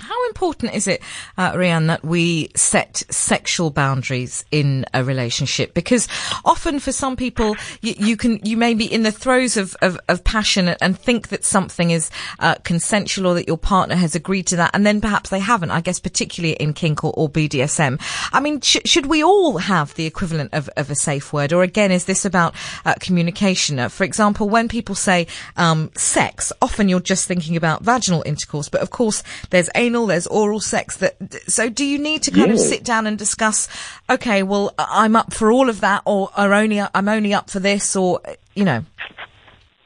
How 0.00 0.26
important 0.28 0.74
is 0.74 0.86
it, 0.86 1.02
uh, 1.36 1.52
Riaan, 1.52 1.86
that 1.88 2.04
we 2.04 2.50
set 2.56 3.02
sexual 3.10 3.70
boundaries 3.70 4.44
in 4.50 4.86
a 4.94 5.04
relationship? 5.04 5.74
Because 5.74 6.08
often 6.44 6.80
for 6.80 6.92
some 6.92 7.16
people, 7.16 7.56
you, 7.82 7.94
you 7.98 8.16
can, 8.16 8.40
you 8.44 8.56
may 8.56 8.74
be 8.74 8.90
in 8.90 9.02
the 9.02 9.12
throes 9.12 9.56
of, 9.56 9.76
of, 9.82 9.98
of 10.08 10.24
passion 10.24 10.68
and 10.80 10.98
think 10.98 11.28
that 11.28 11.44
something 11.44 11.90
is 11.90 12.10
uh, 12.38 12.54
consensual 12.64 13.26
or 13.28 13.34
that 13.34 13.46
your 13.46 13.58
partner 13.58 13.94
has 13.94 14.14
agreed 14.14 14.46
to 14.48 14.56
that, 14.56 14.70
and 14.74 14.86
then 14.86 15.00
perhaps 15.00 15.30
they 15.30 15.38
haven't. 15.38 15.70
I 15.70 15.80
guess 15.80 16.00
particularly 16.00 16.54
in 16.54 16.72
kink 16.72 17.04
or, 17.04 17.12
or 17.16 17.28
BDSM. 17.28 18.00
I 18.32 18.40
mean, 18.40 18.60
sh- 18.60 18.78
should 18.84 19.06
we 19.06 19.22
all 19.22 19.58
have 19.58 19.94
the 19.94 20.06
equivalent 20.06 20.54
of, 20.54 20.68
of 20.76 20.90
a 20.90 20.94
safe 20.94 21.32
word, 21.32 21.52
or 21.52 21.62
again, 21.62 21.90
is 21.90 22.06
this 22.06 22.24
about 22.24 22.54
uh, 22.84 22.94
communication? 23.00 23.78
Uh, 23.78 23.88
for 23.88 24.04
example, 24.04 24.48
when 24.48 24.68
people 24.68 24.94
say 24.94 25.26
um, 25.56 25.90
sex, 25.94 26.52
often 26.62 26.88
you're 26.88 27.00
just 27.00 27.28
thinking 27.28 27.56
about 27.56 27.82
vaginal 27.82 28.22
intercourse, 28.24 28.68
but 28.68 28.80
of 28.80 28.90
course, 28.90 29.22
there's 29.50 29.68
anal 29.74 29.89
anal, 29.90 30.06
there's 30.06 30.26
oral 30.26 30.60
sex. 30.60 30.96
That 30.98 31.16
so, 31.50 31.68
do 31.68 31.84
you 31.84 31.98
need 31.98 32.22
to 32.22 32.30
kind 32.30 32.48
yeah. 32.48 32.54
of 32.54 32.60
sit 32.60 32.84
down 32.84 33.06
and 33.06 33.18
discuss? 33.18 33.68
Okay, 34.08 34.42
well, 34.42 34.72
I'm 34.78 35.16
up 35.16 35.34
for 35.34 35.50
all 35.50 35.68
of 35.68 35.80
that, 35.80 36.02
or 36.06 36.30
are 36.36 36.54
only 36.54 36.80
I'm 36.80 37.08
only 37.08 37.34
up 37.34 37.50
for 37.50 37.60
this, 37.60 37.96
or 37.96 38.20
you 38.54 38.64
know. 38.64 38.84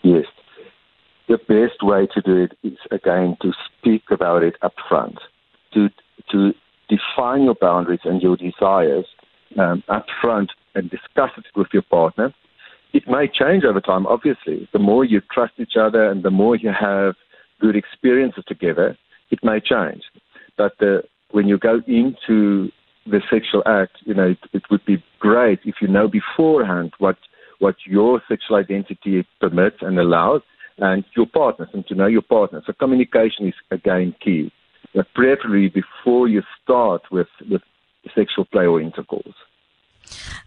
Yes, 0.03 0.27
the 1.29 1.39
best 1.39 1.83
way 1.83 2.07
to 2.15 2.21
do 2.21 2.37
it 2.43 2.53
is 2.63 2.79
again 2.91 3.37
to 3.43 3.53
speak 3.67 4.05
about 4.11 4.43
it 4.43 4.57
up 4.63 4.75
front, 4.89 5.19
to 5.73 5.89
to 6.31 6.53
define 6.89 7.45
your 7.45 7.57
boundaries 7.61 8.01
and 8.05 8.21
your 8.21 8.37
desires 8.37 9.07
um, 9.59 9.83
up 9.89 10.07
front 10.21 10.51
and 10.75 10.91
discuss 10.91 11.31
it 11.37 11.45
with 11.57 11.69
your 11.73 11.83
partner. 11.83 12.35
It 12.93 13.05
may 13.09 13.27
change 13.27 13.65
over 13.65 13.81
time, 13.81 14.07
obviously. 14.07 14.69
The 14.73 14.79
more 14.79 15.05
you 15.05 15.21
trust 15.33 15.55
each 15.59 15.77
other 15.81 16.09
and 16.09 16.23
the 16.23 16.31
more 16.31 16.55
you 16.55 16.71
have 16.79 17.15
good 17.61 17.75
experiences 17.75 18.45
together, 18.47 18.97
it 19.35 19.41
may 19.43 19.59
change. 19.61 20.05
But 20.57 20.73
the, 20.79 21.03
when 21.31 21.47
you 21.49 21.59
go 21.59 21.77
into 21.87 22.71
the 23.07 23.21
sexual 23.31 23.63
act, 23.81 23.97
you 24.09 24.15
know, 24.15 24.29
it, 24.35 24.43
it 24.53 24.63
would 24.71 24.85
be 24.85 25.03
great 25.19 25.61
if 25.65 25.77
you 25.83 25.89
know 25.89 26.09
beforehand 26.09 26.93
what 26.99 27.19
what 27.61 27.77
your 27.87 28.21
sexual 28.29 28.57
identity 28.57 29.25
permits 29.41 29.77
and 29.81 29.99
allows, 29.99 30.43
and 30.79 31.05
your 31.17 31.27
partners, 31.27 31.69
and 31.73 31.87
to 31.87 31.95
know 31.95 32.07
your 32.07 32.27
partner. 32.37 32.63
So 32.67 32.73
communication 32.73 33.47
is 33.47 33.55
again 33.71 34.15
key, 34.25 34.51
but 34.95 35.07
preferably 35.15 35.69
before 35.69 36.27
you 36.29 36.43
start 36.63 37.03
with 37.11 37.33
with 37.51 37.63
sexual 38.15 38.45
play 38.45 38.67
or 38.67 38.81
intercourse. 38.81 39.39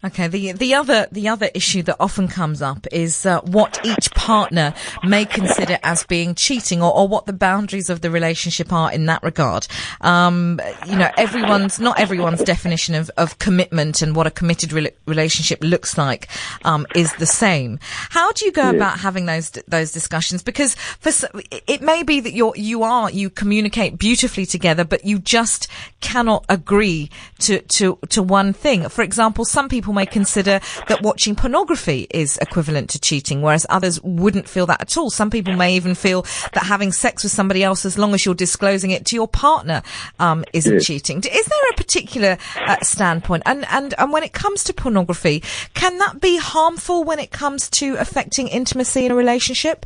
Okay. 0.04 0.28
The 0.28 0.52
the 0.52 0.74
other 0.76 1.08
the 1.12 1.28
other 1.28 1.50
issue 1.54 1.82
that 1.84 1.98
often 2.00 2.28
comes 2.28 2.62
up 2.62 2.86
is 2.92 3.26
uh, 3.26 3.42
what 3.42 3.80
each 3.84 4.12
partner 4.12 4.74
may 5.04 5.26
consider 5.26 5.80
as 5.84 6.04
being 6.04 6.36
cheating, 6.36 6.82
or, 6.82 6.94
or 6.94 7.08
what 7.08 7.26
the 7.26 7.34
boundaries 7.34 7.90
of 7.90 8.02
the 8.02 8.12
relationship 8.12 8.72
are 8.72 8.92
in 8.92 9.08
that 9.08 9.24
regard. 9.24 9.68
Um, 10.02 10.62
you 10.88 10.96
know, 10.98 11.10
everyone's 11.18 11.80
not 11.80 12.00
everyone's 12.00 12.44
definition 12.44 12.96
of, 12.96 13.10
of 13.18 13.40
commitment 13.40 14.02
and 14.02 14.16
what 14.16 14.28
a 14.28 14.32
committed 14.32 14.72
re- 14.72 14.92
relationship 15.06 15.64
looks 15.64 15.98
like 15.98 16.28
um, 16.64 16.86
is 16.96 17.14
the 17.16 17.26
same. 17.26 17.80
How 17.82 18.32
do 18.34 18.46
you 18.46 18.52
go 18.52 18.70
yeah. 18.70 18.78
about 18.78 19.00
having 19.00 19.26
those 19.26 19.50
those 19.68 19.92
discussions? 19.92 20.44
Because 20.44 20.76
for 20.76 21.12
it 21.52 21.82
may 21.82 22.04
be 22.04 22.20
that 22.20 22.34
you're 22.34 22.54
you 22.56 22.84
are 22.84 23.10
you 23.10 23.30
communicate 23.30 23.98
beautifully 23.98 24.46
together, 24.46 24.84
but 24.84 25.06
you 25.06 25.18
just 25.20 25.68
cannot 26.02 26.46
agree 26.50 27.10
to 27.40 27.62
to 27.62 27.98
to 28.10 28.22
one 28.22 28.54
thing. 28.54 28.88
For 28.90 29.02
example 29.02 29.44
some 29.48 29.70
people 29.70 29.94
may 29.94 30.06
consider 30.06 30.60
that 30.88 31.02
watching 31.02 31.36
pornography 31.36 32.08
is 32.10 32.38
equivalent 32.38 32.90
to 32.92 33.00
cheating, 33.00 33.42
whereas 33.42 33.66
others 33.70 34.02
wouldn't 34.04 34.48
feel 34.48 34.66
that 34.68 34.82
at 34.82 34.98
all. 34.98 35.10
Some 35.10 35.30
people 35.30 35.56
may 35.56 35.76
even 35.76 35.96
feel 35.96 36.24
that 36.54 36.64
having 36.66 36.92
sex 36.92 37.24
with 37.24 37.32
somebody 37.32 37.64
else, 37.64 37.86
as 37.86 37.98
long 37.98 38.14
as 38.14 38.26
you're 38.26 38.36
disclosing 38.36 38.92
it 38.92 39.06
to 39.08 39.16
your 39.16 39.28
partner, 39.28 39.82
um, 40.20 40.44
isn't 40.54 40.74
yes. 40.74 40.86
cheating. 40.86 41.18
Is 41.18 41.46
there 41.46 41.70
a 41.72 41.74
particular 41.76 42.38
uh, 42.62 42.78
standpoint? 42.82 43.44
And, 43.46 43.66
and, 43.70 43.94
and 43.98 44.12
when 44.12 44.24
it 44.24 44.34
comes 44.34 44.64
to 44.66 44.74
pornography, 44.74 45.44
can 45.74 45.98
that 46.00 46.22
be 46.22 46.38
harmful 46.38 47.04
when 47.04 47.20
it 47.20 47.32
comes 47.32 47.70
to 47.72 47.96
affecting 47.96 48.48
intimacy 48.48 49.06
in 49.06 49.12
a 49.12 49.16
relationship? 49.16 49.86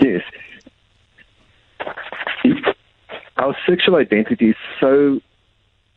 Yes. 0.00 0.22
Our 3.36 3.54
sexual 3.68 3.96
identity 3.96 4.50
is 4.50 4.56
so 4.80 5.20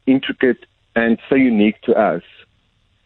intricate 0.05 0.65
and 0.95 1.17
so 1.29 1.35
unique 1.35 1.81
to 1.83 1.93
us 1.93 2.23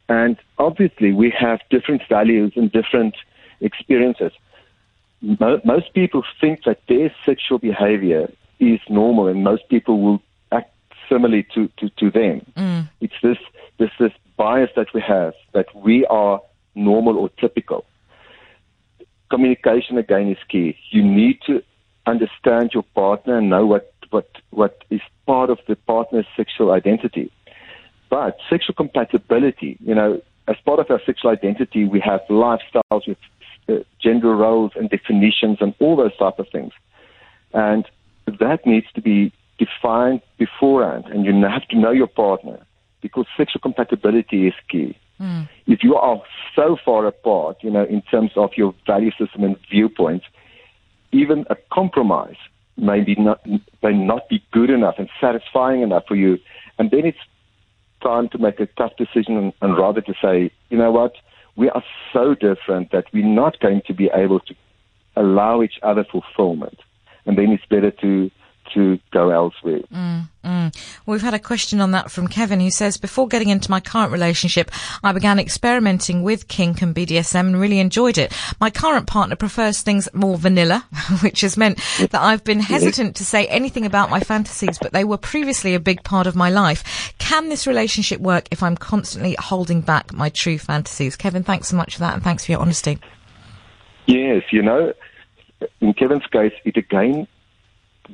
and 0.09 0.37
obviously, 0.57 1.13
we 1.13 1.29
have 1.31 1.59
different 1.69 2.01
values 2.09 2.53
and 2.55 2.71
different 2.71 3.15
experiences. 3.61 4.31
Mo- 5.21 5.61
most 5.63 5.93
people 5.93 6.23
think 6.41 6.63
that 6.65 6.81
their 6.87 7.13
sexual 7.25 7.57
behavior 7.57 8.29
is 8.59 8.79
normal, 8.89 9.27
and 9.27 9.43
most 9.43 9.67
people 9.69 10.01
will 10.01 10.21
act 10.51 10.73
similarly 11.07 11.47
to, 11.55 11.69
to, 11.77 11.89
to 11.89 12.11
them. 12.11 12.45
Mm. 12.57 12.89
It's 12.99 13.13
this, 13.21 13.37
this, 13.77 13.91
this 13.99 14.11
bias 14.35 14.71
that 14.75 14.93
we 14.93 15.01
have 15.01 15.33
that 15.53 15.73
we 15.75 16.05
are 16.07 16.41
normal 16.75 17.17
or 17.17 17.29
typical. 17.29 17.85
Communication, 19.29 19.97
again, 19.97 20.29
is 20.29 20.37
key. 20.49 20.77
You 20.89 21.03
need 21.03 21.39
to 21.47 21.63
understand 22.05 22.71
your 22.73 22.83
partner 22.95 23.37
and 23.37 23.49
know 23.49 23.65
what, 23.65 23.93
what, 24.09 24.29
what 24.49 24.83
is 24.89 25.01
part 25.25 25.49
of 25.49 25.59
the 25.67 25.75
partner's 25.75 26.25
sexual 26.35 26.71
identity. 26.71 27.31
But 28.09 28.37
sexual 28.49 28.75
compatibility, 28.75 29.77
you 29.79 29.95
know, 29.95 30.21
as 30.47 30.55
part 30.65 30.79
of 30.79 30.91
our 30.91 31.01
sexual 31.05 31.31
identity, 31.31 31.85
we 31.85 31.99
have 32.01 32.21
lifestyles 32.29 33.07
with 33.07 33.17
uh, 33.69 33.75
gender 33.99 34.35
roles 34.35 34.71
and 34.75 34.89
definitions 34.89 35.57
and 35.61 35.73
all 35.79 35.95
those 35.95 36.15
type 36.17 36.37
of 36.37 36.47
things. 36.49 36.73
And 37.53 37.85
that 38.27 38.65
needs 38.65 38.87
to 38.95 39.01
be 39.01 39.31
defined 39.57 40.21
beforehand, 40.37 41.05
and 41.05 41.25
you 41.25 41.33
have 41.45 41.67
to 41.69 41.77
know 41.77 41.91
your 41.91 42.07
partner 42.07 42.59
because 43.01 43.25
sexual 43.37 43.61
compatibility 43.61 44.47
is 44.47 44.53
key. 44.69 44.97
Mm. 45.19 45.47
If 45.67 45.83
you 45.83 45.95
are 45.95 46.21
so 46.55 46.77
far 46.83 47.05
apart, 47.05 47.57
you 47.61 47.69
know, 47.69 47.83
in 47.83 48.01
terms 48.03 48.31
of 48.35 48.51
your 48.55 48.73
value 48.87 49.11
system 49.11 49.43
and 49.43 49.57
viewpoints, 49.69 50.25
even 51.11 51.45
a 51.49 51.55
compromise 51.71 52.37
may, 52.77 53.01
be 53.01 53.15
not, 53.15 53.45
may 53.83 53.93
not 53.93 54.27
be 54.29 54.43
good 54.51 54.69
enough 54.69 54.95
and 54.97 55.09
satisfying 55.21 55.81
enough 55.81 56.03
for 56.07 56.15
you. 56.15 56.39
And 56.79 56.89
then 56.91 57.05
it's 57.05 57.19
time 58.03 58.29
to 58.29 58.37
make 58.37 58.59
a 58.59 58.67
tough 58.67 58.95
decision 58.97 59.37
and, 59.37 59.53
and 59.61 59.77
rather 59.77 60.01
to 60.01 60.13
say, 60.21 60.51
you 60.69 60.77
know 60.77 60.91
what, 60.91 61.13
we 61.55 61.69
are 61.69 61.83
so 62.11 62.35
different 62.35 62.91
that 62.91 63.05
we're 63.13 63.25
not 63.25 63.59
going 63.59 63.81
to 63.87 63.93
be 63.93 64.09
able 64.13 64.39
to 64.41 64.55
allow 65.15 65.61
each 65.61 65.79
other 65.81 66.03
fulfillment. 66.03 66.79
And 67.25 67.37
then 67.37 67.51
it's 67.51 67.65
better 67.65 67.91
to 67.91 68.29
to 68.73 68.99
go 69.11 69.29
elsewhere. 69.29 69.81
Mm, 69.93 70.29
mm. 70.43 70.75
We've 71.05 71.21
had 71.21 71.33
a 71.33 71.39
question 71.39 71.81
on 71.81 71.91
that 71.91 72.11
from 72.11 72.27
Kevin 72.27 72.59
who 72.59 72.71
says, 72.71 72.97
before 72.97 73.27
getting 73.27 73.49
into 73.49 73.71
my 73.71 73.79
current 73.79 74.11
relationship, 74.11 74.71
I 75.03 75.11
began 75.11 75.39
experimenting 75.39 76.23
with 76.23 76.47
kink 76.47 76.81
and 76.81 76.95
BDSM 76.95 77.47
and 77.47 77.59
really 77.59 77.79
enjoyed 77.79 78.17
it. 78.17 78.33
My 78.59 78.69
current 78.69 79.07
partner 79.07 79.35
prefers 79.35 79.81
things 79.81 80.09
more 80.13 80.37
vanilla, 80.37 80.85
which 81.21 81.41
has 81.41 81.57
meant 81.57 81.79
that 81.99 82.15
I've 82.21 82.43
been 82.43 82.59
hesitant 82.59 83.15
to 83.17 83.25
say 83.25 83.47
anything 83.47 83.85
about 83.85 84.09
my 84.09 84.19
fantasies, 84.19 84.77
but 84.79 84.93
they 84.93 85.03
were 85.03 85.17
previously 85.17 85.75
a 85.75 85.79
big 85.79 86.03
part 86.03 86.27
of 86.27 86.35
my 86.35 86.49
life. 86.49 87.13
Can 87.19 87.49
this 87.49 87.67
relationship 87.67 88.19
work 88.19 88.47
if 88.51 88.63
I'm 88.63 88.77
constantly 88.77 89.35
holding 89.39 89.81
back 89.81 90.13
my 90.13 90.29
true 90.29 90.57
fantasies? 90.57 91.15
Kevin, 91.15 91.43
thanks 91.43 91.69
so 91.69 91.77
much 91.77 91.95
for 91.95 91.99
that 92.01 92.13
and 92.13 92.23
thanks 92.23 92.45
for 92.45 92.51
your 92.51 92.61
honesty. 92.61 92.99
Yes, 94.05 94.43
you 94.51 94.61
know, 94.61 94.93
in 95.79 95.93
Kevin's 95.93 96.27
case, 96.27 96.53
it 96.65 96.75
again 96.75 97.27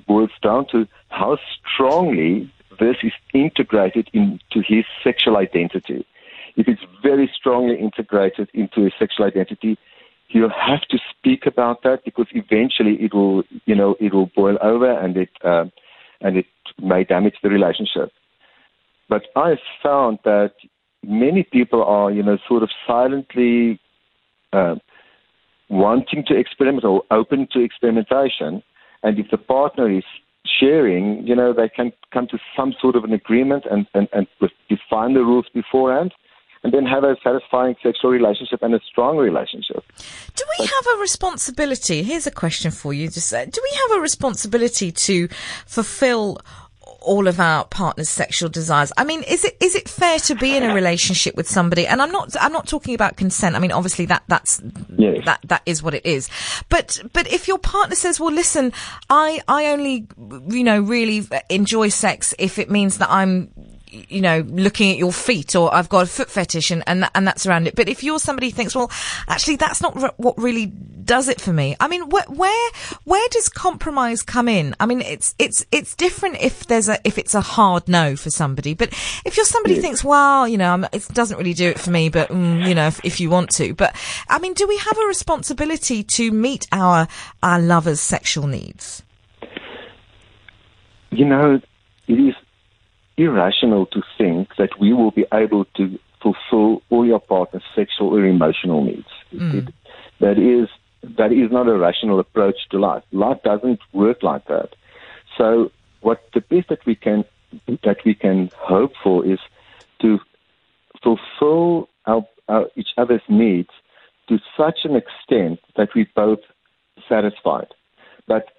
boils 0.07 0.31
down 0.41 0.67
to 0.71 0.87
how 1.09 1.37
strongly 1.73 2.51
this 2.79 2.97
is 3.03 3.13
integrated 3.33 4.09
into 4.13 4.61
his 4.65 4.85
sexual 5.03 5.37
identity. 5.37 6.05
If 6.55 6.67
it's 6.67 6.81
very 7.01 7.29
strongly 7.33 7.79
integrated 7.79 8.49
into 8.53 8.81
his 8.81 8.93
sexual 8.97 9.25
identity, 9.25 9.77
he'll 10.27 10.49
have 10.49 10.81
to 10.89 10.99
speak 11.09 11.45
about 11.45 11.83
that 11.83 12.03
because 12.05 12.27
eventually 12.31 12.95
it 13.01 13.13
will, 13.13 13.43
you 13.65 13.75
know, 13.75 13.95
it 13.99 14.13
will 14.13 14.27
boil 14.35 14.57
over 14.61 14.91
and 14.91 15.17
it 15.17 15.29
uh, 15.43 15.65
and 16.21 16.37
it 16.37 16.45
may 16.81 17.03
damage 17.03 17.35
the 17.41 17.49
relationship. 17.49 18.11
But 19.07 19.23
I've 19.35 19.59
found 19.81 20.19
that 20.23 20.53
many 21.03 21.43
people 21.43 21.83
are, 21.83 22.11
you 22.11 22.23
know, 22.23 22.37
sort 22.47 22.63
of 22.63 22.69
silently 22.85 23.79
uh, 24.53 24.75
wanting 25.69 26.23
to 26.27 26.35
experiment 26.35 26.83
or 26.83 27.03
open 27.11 27.47
to 27.51 27.61
experimentation. 27.61 28.61
And 29.03 29.17
if 29.17 29.29
the 29.31 29.37
partner 29.37 29.89
is 29.89 30.03
sharing, 30.59 31.25
you 31.25 31.35
know, 31.35 31.53
they 31.53 31.69
can 31.69 31.91
come 32.13 32.27
to 32.27 32.37
some 32.55 32.73
sort 32.81 32.95
of 32.95 33.03
an 33.03 33.13
agreement 33.13 33.65
and, 33.69 33.87
and, 33.93 34.07
and 34.13 34.27
define 34.69 35.13
the 35.13 35.21
rules 35.21 35.45
beforehand 35.53 36.13
and 36.63 36.73
then 36.73 36.85
have 36.85 37.03
a 37.03 37.15
satisfying 37.23 37.75
sexual 37.81 38.11
relationship 38.11 38.61
and 38.61 38.73
a 38.73 38.79
strong 38.85 39.17
relationship. 39.17 39.83
Do 40.35 40.43
we 40.59 40.65
but, 40.65 40.69
have 40.69 40.97
a 40.97 40.99
responsibility? 40.99 42.03
Here's 42.03 42.27
a 42.27 42.31
question 42.31 42.71
for 42.71 42.93
you. 42.93 43.07
Just 43.07 43.33
uh, 43.33 43.45
do 43.45 43.61
we 43.63 43.77
have 43.77 43.99
a 43.99 44.01
responsibility 44.01 44.91
to 44.91 45.27
fulfill 45.65 46.39
all 47.01 47.27
of 47.27 47.39
our 47.39 47.65
partner's 47.65 48.09
sexual 48.09 48.49
desires. 48.49 48.91
I 48.97 49.03
mean, 49.03 49.23
is 49.23 49.43
it 49.43 49.57
is 49.59 49.75
it 49.75 49.87
fair 49.87 50.19
to 50.19 50.35
be 50.35 50.55
in 50.55 50.63
a 50.63 50.73
relationship 50.73 51.35
with 51.35 51.47
somebody? 51.47 51.87
And 51.87 52.01
I'm 52.01 52.11
not 52.11 52.35
I'm 52.39 52.51
not 52.51 52.67
talking 52.67 52.95
about 52.95 53.17
consent. 53.17 53.55
I 53.55 53.59
mean, 53.59 53.71
obviously 53.71 54.05
that 54.07 54.23
that's 54.27 54.61
yes. 54.97 55.25
that 55.25 55.39
that 55.45 55.61
is 55.65 55.83
what 55.83 55.93
it 55.93 56.05
is. 56.05 56.29
But 56.69 57.01
but 57.13 57.31
if 57.31 57.47
your 57.47 57.59
partner 57.59 57.95
says, 57.95 58.19
"Well, 58.19 58.33
listen, 58.33 58.73
I 59.09 59.41
I 59.47 59.67
only 59.67 60.07
you 60.47 60.63
know 60.63 60.81
really 60.81 61.27
enjoy 61.49 61.89
sex 61.89 62.33
if 62.37 62.59
it 62.59 62.69
means 62.69 62.97
that 62.97 63.09
I'm 63.09 63.51
you 63.91 64.21
know, 64.21 64.39
looking 64.47 64.91
at 64.91 64.97
your 64.97 65.11
feet 65.11 65.55
or 65.55 65.73
I've 65.73 65.89
got 65.89 66.03
a 66.03 66.05
foot 66.05 66.29
fetish 66.29 66.71
and, 66.71 66.83
and, 66.87 67.09
and 67.15 67.27
that's 67.27 67.45
around 67.45 67.67
it. 67.67 67.75
But 67.75 67.89
if 67.89 68.03
you're 68.03 68.19
somebody 68.19 68.49
who 68.49 68.55
thinks, 68.55 68.75
well, 68.75 68.91
actually 69.27 69.55
that's 69.55 69.81
not 69.81 69.95
re- 70.01 70.09
what 70.17 70.37
really 70.37 70.67
does 70.67 71.27
it 71.27 71.41
for 71.41 71.51
me. 71.51 71.75
I 71.79 71.87
mean, 71.87 72.03
wh- 72.03 72.29
where, 72.29 72.71
where 73.03 73.27
does 73.31 73.49
compromise 73.49 74.21
come 74.21 74.47
in? 74.47 74.75
I 74.79 74.85
mean, 74.85 75.01
it's, 75.01 75.33
it's, 75.39 75.65
it's 75.71 75.95
different 75.95 76.37
if 76.39 76.67
there's 76.67 76.87
a, 76.87 76.99
if 77.03 77.17
it's 77.17 77.33
a 77.33 77.41
hard 77.41 77.87
no 77.87 78.15
for 78.15 78.29
somebody, 78.29 78.75
but 78.75 78.89
if 79.25 79.35
you're 79.35 79.45
somebody 79.45 79.75
who 79.75 79.81
thinks, 79.81 80.03
well, 80.03 80.47
you 80.47 80.57
know, 80.57 80.87
it 80.93 81.07
doesn't 81.13 81.37
really 81.37 81.53
do 81.53 81.69
it 81.69 81.79
for 81.79 81.89
me, 81.89 82.09
but, 82.09 82.29
mm, 82.29 82.67
you 82.67 82.75
know, 82.75 82.87
if, 82.87 83.03
if 83.03 83.19
you 83.19 83.29
want 83.29 83.49
to, 83.51 83.73
but 83.73 83.95
I 84.27 84.39
mean, 84.39 84.53
do 84.53 84.67
we 84.67 84.77
have 84.77 84.97
a 84.97 85.05
responsibility 85.07 86.03
to 86.03 86.31
meet 86.31 86.67
our, 86.71 87.07
our 87.41 87.59
lovers' 87.59 88.01
sexual 88.01 88.45
needs? 88.45 89.03
You 91.11 91.25
know, 91.25 91.59
it 92.07 92.13
is 92.13 92.35
irrational 93.19 93.85
to 93.87 94.01
think 94.17 94.49
that 94.57 94.79
we 94.79 94.93
will 94.93 95.11
be 95.11 95.25
able 95.33 95.65
to 95.77 95.99
fulfill 96.21 96.81
all 96.89 97.05
your 97.05 97.19
partner's 97.19 97.63
sexual 97.75 98.09
or 98.09 98.25
emotional 98.25 98.83
needs. 98.83 99.07
Mm. 99.33 99.71
That 100.19 100.37
is 100.37 100.69
that 101.17 101.31
is 101.31 101.51
not 101.51 101.67
a 101.67 101.77
rational 101.77 102.19
approach 102.19 102.57
to 102.71 102.79
life. 102.79 103.03
Life 103.11 103.41
doesn't 103.43 103.79
work 103.93 104.21
like 104.21 104.45
that. 104.47 104.75
So 105.37 105.71
what 106.01 106.23
the 106.33 106.41
best 106.41 106.69
that 106.69 106.85
we 106.85 106.95
can 106.95 107.25
that 107.83 107.97
we 108.05 108.13
can 108.15 108.51
hope 108.57 108.93
for 109.03 109.25
is 109.25 109.39
to 110.01 110.19
fulfill 111.03 111.89
our, 112.05 112.25
our, 112.47 112.67
each 112.75 112.89
other's 112.97 113.21
needs 113.27 113.69
to 114.27 114.39
such 114.55 114.79
an 114.83 114.95
extent 114.95 115.59
that 115.75 115.89
we 115.95 116.07
both 116.15 116.39
satisfied. 117.07 117.67
But 118.27 118.49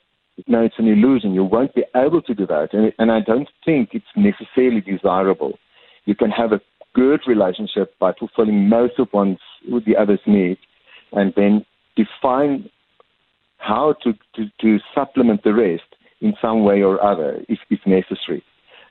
no, 0.46 0.62
it's 0.62 0.78
an 0.78 0.88
illusion. 0.88 1.34
You 1.34 1.44
won't 1.44 1.74
be 1.74 1.84
able 1.94 2.22
to 2.22 2.34
do 2.34 2.46
that. 2.46 2.68
And, 2.72 2.92
and 2.98 3.10
I 3.10 3.20
don't 3.20 3.48
think 3.64 3.90
it's 3.92 4.04
necessarily 4.16 4.80
desirable. 4.80 5.58
You 6.04 6.14
can 6.14 6.30
have 6.30 6.52
a 6.52 6.60
good 6.94 7.20
relationship 7.26 7.98
by 7.98 8.12
fulfilling 8.18 8.68
most 8.68 8.98
of 8.98 9.08
one's, 9.12 9.38
the 9.86 9.96
other's 9.96 10.20
needs 10.26 10.60
and 11.12 11.32
then 11.36 11.64
define 11.96 12.68
how 13.58 13.94
to, 14.02 14.14
to, 14.34 14.50
to 14.60 14.78
supplement 14.94 15.42
the 15.44 15.52
rest 15.52 15.82
in 16.20 16.34
some 16.40 16.64
way 16.64 16.82
or 16.82 17.02
other 17.02 17.44
if, 17.48 17.58
if 17.70 17.80
necessary. 17.86 18.42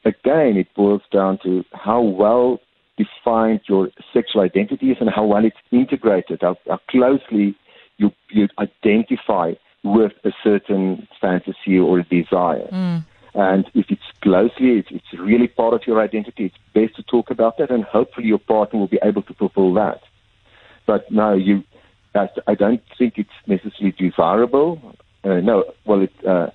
Again, 0.05 0.55
it 0.57 0.67
boils 0.75 1.01
down 1.11 1.39
to 1.43 1.63
how 1.73 2.01
well 2.01 2.59
defined 2.97 3.61
your 3.67 3.89
sexual 4.13 4.41
identity 4.41 4.91
is 4.91 4.97
and 4.99 5.09
how 5.09 5.25
well 5.25 5.43
it's 5.45 5.57
integrated, 5.71 6.39
how, 6.41 6.57
how 6.67 6.79
closely 6.89 7.55
you, 7.97 8.11
you 8.29 8.47
identify 8.59 9.53
with 9.83 10.13
a 10.23 10.31
certain 10.43 11.07
fantasy 11.21 11.79
or 11.79 12.01
desire. 12.01 12.67
Mm. 12.71 13.05
And 13.33 13.65
if 13.73 13.85
it's 13.89 14.01
closely, 14.21 14.79
it's, 14.79 14.89
it's 14.91 15.13
really 15.19 15.47
part 15.47 15.73
of 15.73 15.85
your 15.85 16.01
identity, 16.01 16.45
it's 16.45 16.57
best 16.73 16.95
to 16.95 17.03
talk 17.03 17.29
about 17.29 17.57
that, 17.57 17.69
and 17.69 17.83
hopefully 17.83 18.27
your 18.27 18.39
partner 18.39 18.79
will 18.79 18.87
be 18.87 18.99
able 19.03 19.21
to 19.23 19.33
fulfill 19.33 19.73
that. 19.75 20.01
But 20.85 21.11
no, 21.11 21.33
you, 21.33 21.63
I 22.15 22.55
don't 22.55 22.81
think 22.97 23.17
it's 23.17 23.29
necessarily 23.45 23.95
desirable. 23.97 24.95
Uh, 25.23 25.35
no, 25.35 25.65
well, 25.85 26.01
it, 26.01 26.13
uh, 26.25 26.49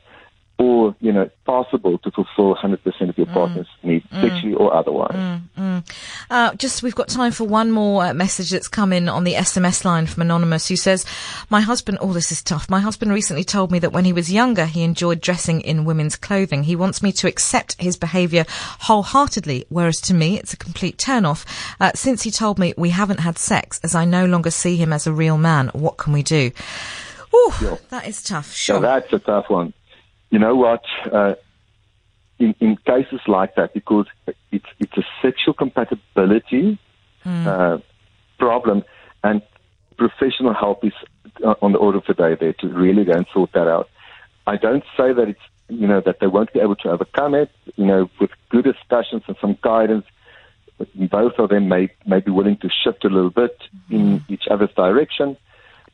or 0.57 0.95
you 1.01 1.12
know 1.12 1.29
possible 1.45 1.99
to 1.99 2.11
fulfill 2.12 2.55
100% 2.55 3.09
of 3.09 3.19
your 3.19 3.27
mm. 3.27 3.33
partner's 3.33 3.67
needs, 3.83 4.07
mm. 4.07 4.21
sexually 4.21 4.55
or 4.55 4.75
otherwise. 4.75 5.12
Mm. 5.12 5.40
mm. 5.59 5.90
Uh, 6.31 6.55
just 6.55 6.83
we've 6.83 6.95
got 6.95 7.09
time 7.09 7.33
for 7.33 7.45
one 7.45 7.71
more 7.71 8.05
uh, 8.05 8.14
message 8.14 8.51
that's 8.51 8.69
come 8.69 8.93
in 8.93 9.09
on 9.09 9.25
the 9.25 9.35
SMS 9.35 9.85
line 9.85 10.07
from 10.07 10.23
anonymous 10.23 10.69
who 10.69 10.77
says, 10.77 11.05
"My 11.51 11.61
husband, 11.61 11.99
oh 12.01 12.12
this 12.12 12.31
is 12.31 12.43
tough. 12.43 12.71
My 12.71 12.81
husband 12.81 13.12
recently 13.12 13.43
told 13.43 13.73
me 13.73 13.81
that 13.81 13.93
when 13.93 14.05
he 14.05 14.12
was 14.12 14.33
younger, 14.33 14.67
he 14.67 14.83
enjoyed 14.83 15.21
dressing 15.21 15.61
in 15.61 15.85
women's 15.85 16.17
clothing. 16.17 16.62
He 16.62 16.77
wants 16.77 17.03
me 17.03 17.11
to 17.12 17.27
accept 17.27 17.81
his 17.81 17.97
behaviour 17.97 18.45
wholeheartedly, 18.81 19.67
whereas 19.71 20.01
to 20.03 20.14
me 20.14 20.38
it's 20.38 20.55
a 20.55 20.59
complete 20.59 20.99
turn 20.99 21.25
off. 21.25 21.45
Uh, 21.81 21.90
since 21.95 22.23
he 22.23 22.31
told 22.31 22.61
me 22.61 22.75
we 22.77 22.90
haven't 22.90 23.21
had 23.21 23.38
sex, 23.38 23.81
as 23.83 23.95
I 23.95 24.05
no 24.05 24.25
longer 24.25 24.53
see 24.53 24.77
him 24.77 24.93
as 24.93 25.07
a 25.07 25.12
real 25.12 25.37
man, 25.37 25.69
what 25.73 25.97
can 25.97 26.12
we 26.12 26.23
do?" 26.23 26.53
Oh, 27.37 27.57
sure. 27.59 27.81
that 27.90 28.07
is 28.07 28.23
tough. 28.23 28.55
Sure, 28.55 28.79
that's 28.79 29.12
a 29.12 29.19
tough 29.19 29.51
one 29.51 29.75
you 30.35 30.40
know 30.40 30.57
what? 30.57 30.83
Uh, 31.12 31.35
in, 32.40 32.57
in 32.59 32.77
cases 32.79 33.20
like 33.29 33.55
that, 33.55 33.73
because 33.73 34.07
it's 34.51 34.66
it's 34.81 34.97
a 34.97 35.05
sexual 35.23 35.55
compatibility 35.55 36.77
mm. 37.25 37.47
uh, 37.47 37.79
problem, 38.37 38.83
and 39.23 39.42
professional 39.97 40.53
help 40.53 40.85
is 40.85 40.92
on 41.62 41.70
the 41.70 41.79
order 41.79 41.99
of 41.99 42.07
the 42.09 42.14
day 42.14 42.35
there 42.35 42.53
to 42.55 42.66
really 42.66 43.05
go 43.05 43.12
and 43.12 43.27
sort 43.33 43.53
that 43.53 43.68
out. 43.68 43.88
I 44.49 44.57
don't 44.57 44.83
say 44.97 45.12
that 45.12 45.29
it's 45.29 45.47
you 45.68 45.87
know 45.87 46.01
that 46.01 46.18
they 46.18 46.27
won't 46.27 46.53
be 46.53 46.59
able 46.59 46.79
to 46.83 46.90
overcome 46.90 47.37
it. 47.37 47.53
You 47.77 47.87
know, 47.87 48.11
with 48.18 48.31
good 48.49 48.64
discussions 48.64 49.23
and 49.29 49.37
some 49.40 49.57
guidance, 49.62 50.07
both 50.97 51.35
of 51.38 51.51
them 51.51 51.68
may 51.68 51.90
may 52.07 52.18
be 52.18 52.33
willing 52.33 52.57
to 52.57 52.68
shift 52.83 53.05
a 53.05 53.09
little 53.09 53.31
bit 53.31 53.57
in 53.88 54.18
hmm. 54.18 54.33
each 54.33 54.49
other's 54.51 54.75
direction. 54.75 55.37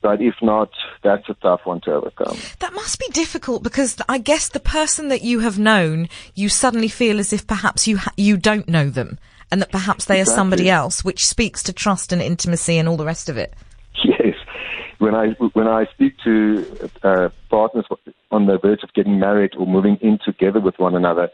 But 0.02 0.22
if 0.22 0.34
not, 0.40 0.70
that's 1.02 1.28
a 1.28 1.34
tough 1.34 1.60
one 1.64 1.82
to 1.82 1.92
overcome. 1.92 2.38
That 2.60 2.72
must 2.72 2.98
be 2.98 3.08
difficult 3.12 3.62
because 3.62 3.96
I 4.08 4.18
guess 4.18 4.48
the 4.48 4.60
person 4.60 5.08
that 5.08 5.22
you 5.22 5.40
have 5.40 5.58
known, 5.58 6.08
you 6.34 6.48
suddenly 6.48 6.88
feel 6.88 7.18
as 7.18 7.32
if 7.32 7.46
perhaps 7.46 7.86
you 7.86 7.98
ha- 7.98 8.12
you 8.16 8.38
don't 8.38 8.68
know 8.68 8.88
them, 8.88 9.18
and 9.50 9.60
that 9.60 9.70
perhaps 9.70 10.06
they 10.06 10.20
exactly. 10.20 10.32
are 10.32 10.36
somebody 10.36 10.70
else, 10.70 11.04
which 11.04 11.26
speaks 11.26 11.62
to 11.64 11.72
trust 11.72 12.12
and 12.12 12.22
intimacy 12.22 12.78
and 12.78 12.88
all 12.88 12.96
the 12.96 13.04
rest 13.04 13.28
of 13.28 13.36
it. 13.36 13.54
Yes, 14.02 14.34
when 14.98 15.14
I 15.14 15.28
when 15.52 15.66
I 15.66 15.84
speak 15.92 16.14
to 16.24 16.90
uh, 17.02 17.28
partners 17.50 17.84
on 18.30 18.46
the 18.46 18.58
verge 18.58 18.82
of 18.82 18.94
getting 18.94 19.18
married 19.18 19.52
or 19.58 19.66
moving 19.66 19.96
in 20.00 20.18
together 20.24 20.60
with 20.60 20.78
one 20.78 20.94
another, 20.94 21.28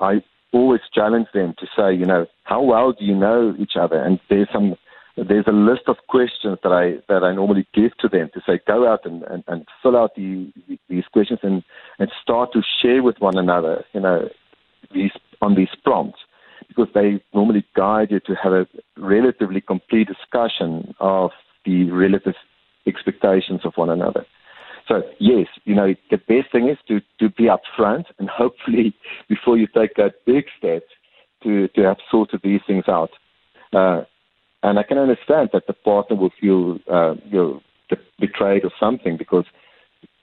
I 0.00 0.22
always 0.52 0.80
challenge 0.94 1.28
them 1.34 1.54
to 1.58 1.66
say, 1.76 1.94
you 1.94 2.04
know, 2.04 2.26
how 2.44 2.62
well 2.62 2.92
do 2.92 3.04
you 3.04 3.14
know 3.14 3.54
each 3.58 3.72
other? 3.80 4.00
And 4.00 4.20
there's 4.28 4.48
some 4.52 4.76
there's 5.16 5.46
a 5.46 5.52
list 5.52 5.82
of 5.86 5.96
questions 6.08 6.58
that 6.62 6.72
I 6.72 7.02
that 7.08 7.24
I 7.24 7.34
normally 7.34 7.66
give 7.72 7.96
to 7.98 8.08
them 8.08 8.30
to 8.34 8.40
say 8.46 8.60
go 8.66 8.90
out 8.90 9.06
and, 9.06 9.22
and, 9.24 9.42
and 9.48 9.66
fill 9.82 9.96
out 9.96 10.14
the, 10.14 10.52
these 10.88 11.04
questions 11.12 11.40
and, 11.42 11.62
and 11.98 12.10
start 12.22 12.52
to 12.52 12.62
share 12.82 13.02
with 13.02 13.16
one 13.18 13.38
another, 13.38 13.84
you 13.94 14.00
know, 14.00 14.28
these 14.92 15.12
on 15.40 15.54
these 15.54 15.74
prompts 15.84 16.18
because 16.68 16.88
they 16.94 17.20
normally 17.34 17.64
guide 17.74 18.10
you 18.10 18.20
to 18.20 18.34
have 18.34 18.52
a 18.52 18.66
relatively 18.96 19.60
complete 19.60 20.08
discussion 20.08 20.94
of 21.00 21.30
the 21.64 21.90
relative 21.90 22.34
expectations 22.86 23.60
of 23.64 23.72
one 23.76 23.90
another. 23.90 24.26
So 24.88 25.02
yes, 25.18 25.46
you 25.64 25.74
know, 25.74 25.94
the 26.10 26.18
best 26.18 26.52
thing 26.52 26.68
is 26.68 26.78
to, 26.88 27.00
to 27.18 27.28
be 27.30 27.48
upfront 27.48 28.04
and 28.18 28.28
hopefully 28.28 28.94
before 29.28 29.56
you 29.56 29.66
take 29.66 29.94
that 29.96 30.24
big 30.24 30.44
step 30.58 30.84
to, 31.42 31.68
to 31.68 31.82
have 31.82 31.98
sorted 32.10 32.40
these 32.42 32.60
things 32.66 32.84
out. 32.88 33.10
Uh, 33.72 34.02
and 34.62 34.78
I 34.78 34.82
can 34.82 34.98
understand 34.98 35.50
that 35.52 35.66
the 35.66 35.72
partner 35.72 36.16
will 36.16 36.32
feel, 36.40 36.78
uh, 36.90 37.14
you 37.26 37.38
know, 37.38 37.62
betrayed 38.18 38.64
or 38.64 38.72
something 38.80 39.16
because 39.16 39.44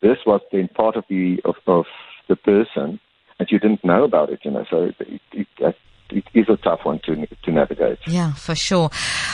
this 0.02 0.18
was 0.26 0.42
then 0.52 0.68
part 0.68 0.96
of 0.96 1.06
the, 1.10 1.40
of, 1.46 1.56
of 1.68 1.86
the 2.28 2.36
person 2.36 3.00
and 3.40 3.52
you 3.52 3.60
didn't 3.60 3.84
know 3.84 4.04
about 4.04 4.30
it, 4.30 4.40
you 4.44 4.52
know, 4.52 4.66
so 4.70 4.84
it, 4.84 4.96
it, 5.00 5.48
it, 5.60 5.76
it 6.10 6.24
is 6.34 6.50
a 6.50 6.58
tough 6.58 6.82
one 6.84 7.00
to 7.06 7.26
to 7.44 7.52
navigate. 7.52 7.98
Yeah, 8.06 8.34
for 8.34 8.56
sure. 8.56 8.90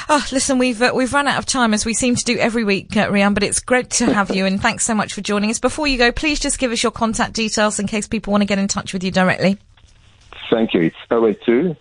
Oh, 0.08 0.26
listen, 0.32 0.58
we've 0.58 0.82
uh, 0.82 0.92
we've 0.96 1.14
run 1.14 1.28
out 1.28 1.38
of 1.38 1.46
time 1.46 1.74
as 1.74 1.86
we 1.86 1.94
seem 1.94 2.16
to 2.16 2.24
do 2.24 2.38
every 2.38 2.64
week, 2.64 2.96
uh, 2.96 3.10
Riaan. 3.10 3.34
But 3.34 3.44
it's 3.44 3.60
great 3.60 3.90
to 3.92 4.14
have 4.14 4.34
you, 4.34 4.46
and 4.46 4.62
thanks 4.62 4.86
so 4.86 4.96
much 4.96 5.14
for 5.14 5.22
joining 5.22 5.50
us. 5.50 5.60
Before 5.60 5.88
you 5.88 5.98
go, 5.98 6.12
please 6.12 6.40
just 6.40 6.60
give 6.60 6.72
us 6.72 6.82
your 6.82 6.92
contact 6.92 7.34
details 7.34 7.80
in 7.80 7.88
case 7.88 8.08
people 8.08 8.32
want 8.32 8.42
to 8.42 8.46
get 8.46 8.60
in 8.60 8.68
touch 8.68 8.94
with 8.94 9.04
you 9.04 9.12
directly. 9.12 9.58
Thank 10.50 10.74
you. 10.74 10.82
It's 10.82 10.96
082 11.12 11.76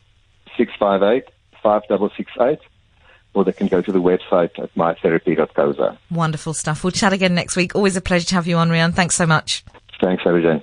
658 0.57 1.24
5668 1.62 2.59
or 3.38 3.44
they 3.44 3.53
can 3.53 3.68
go 3.68 3.81
to 3.81 3.92
the 3.92 4.03
website 4.03 4.59
at 4.59 4.74
mytherapy.coza. 4.74 5.96
Wonderful 6.11 6.55
stuff. 6.55 6.83
We'll 6.83 6.90
chat 6.90 7.12
again 7.12 7.37
next 7.37 7.55
week. 7.55 7.77
Always 7.77 7.96
a 7.96 8.01
pleasure 8.01 8.27
to 8.27 8.35
have 8.35 8.48
you 8.48 8.57
on, 8.57 8.68
Riaan. 8.68 8.92
Thanks 8.92 9.14
so 9.14 9.27
much. 9.27 9.64
Thanks, 10.03 10.24
Jane. 10.24 10.42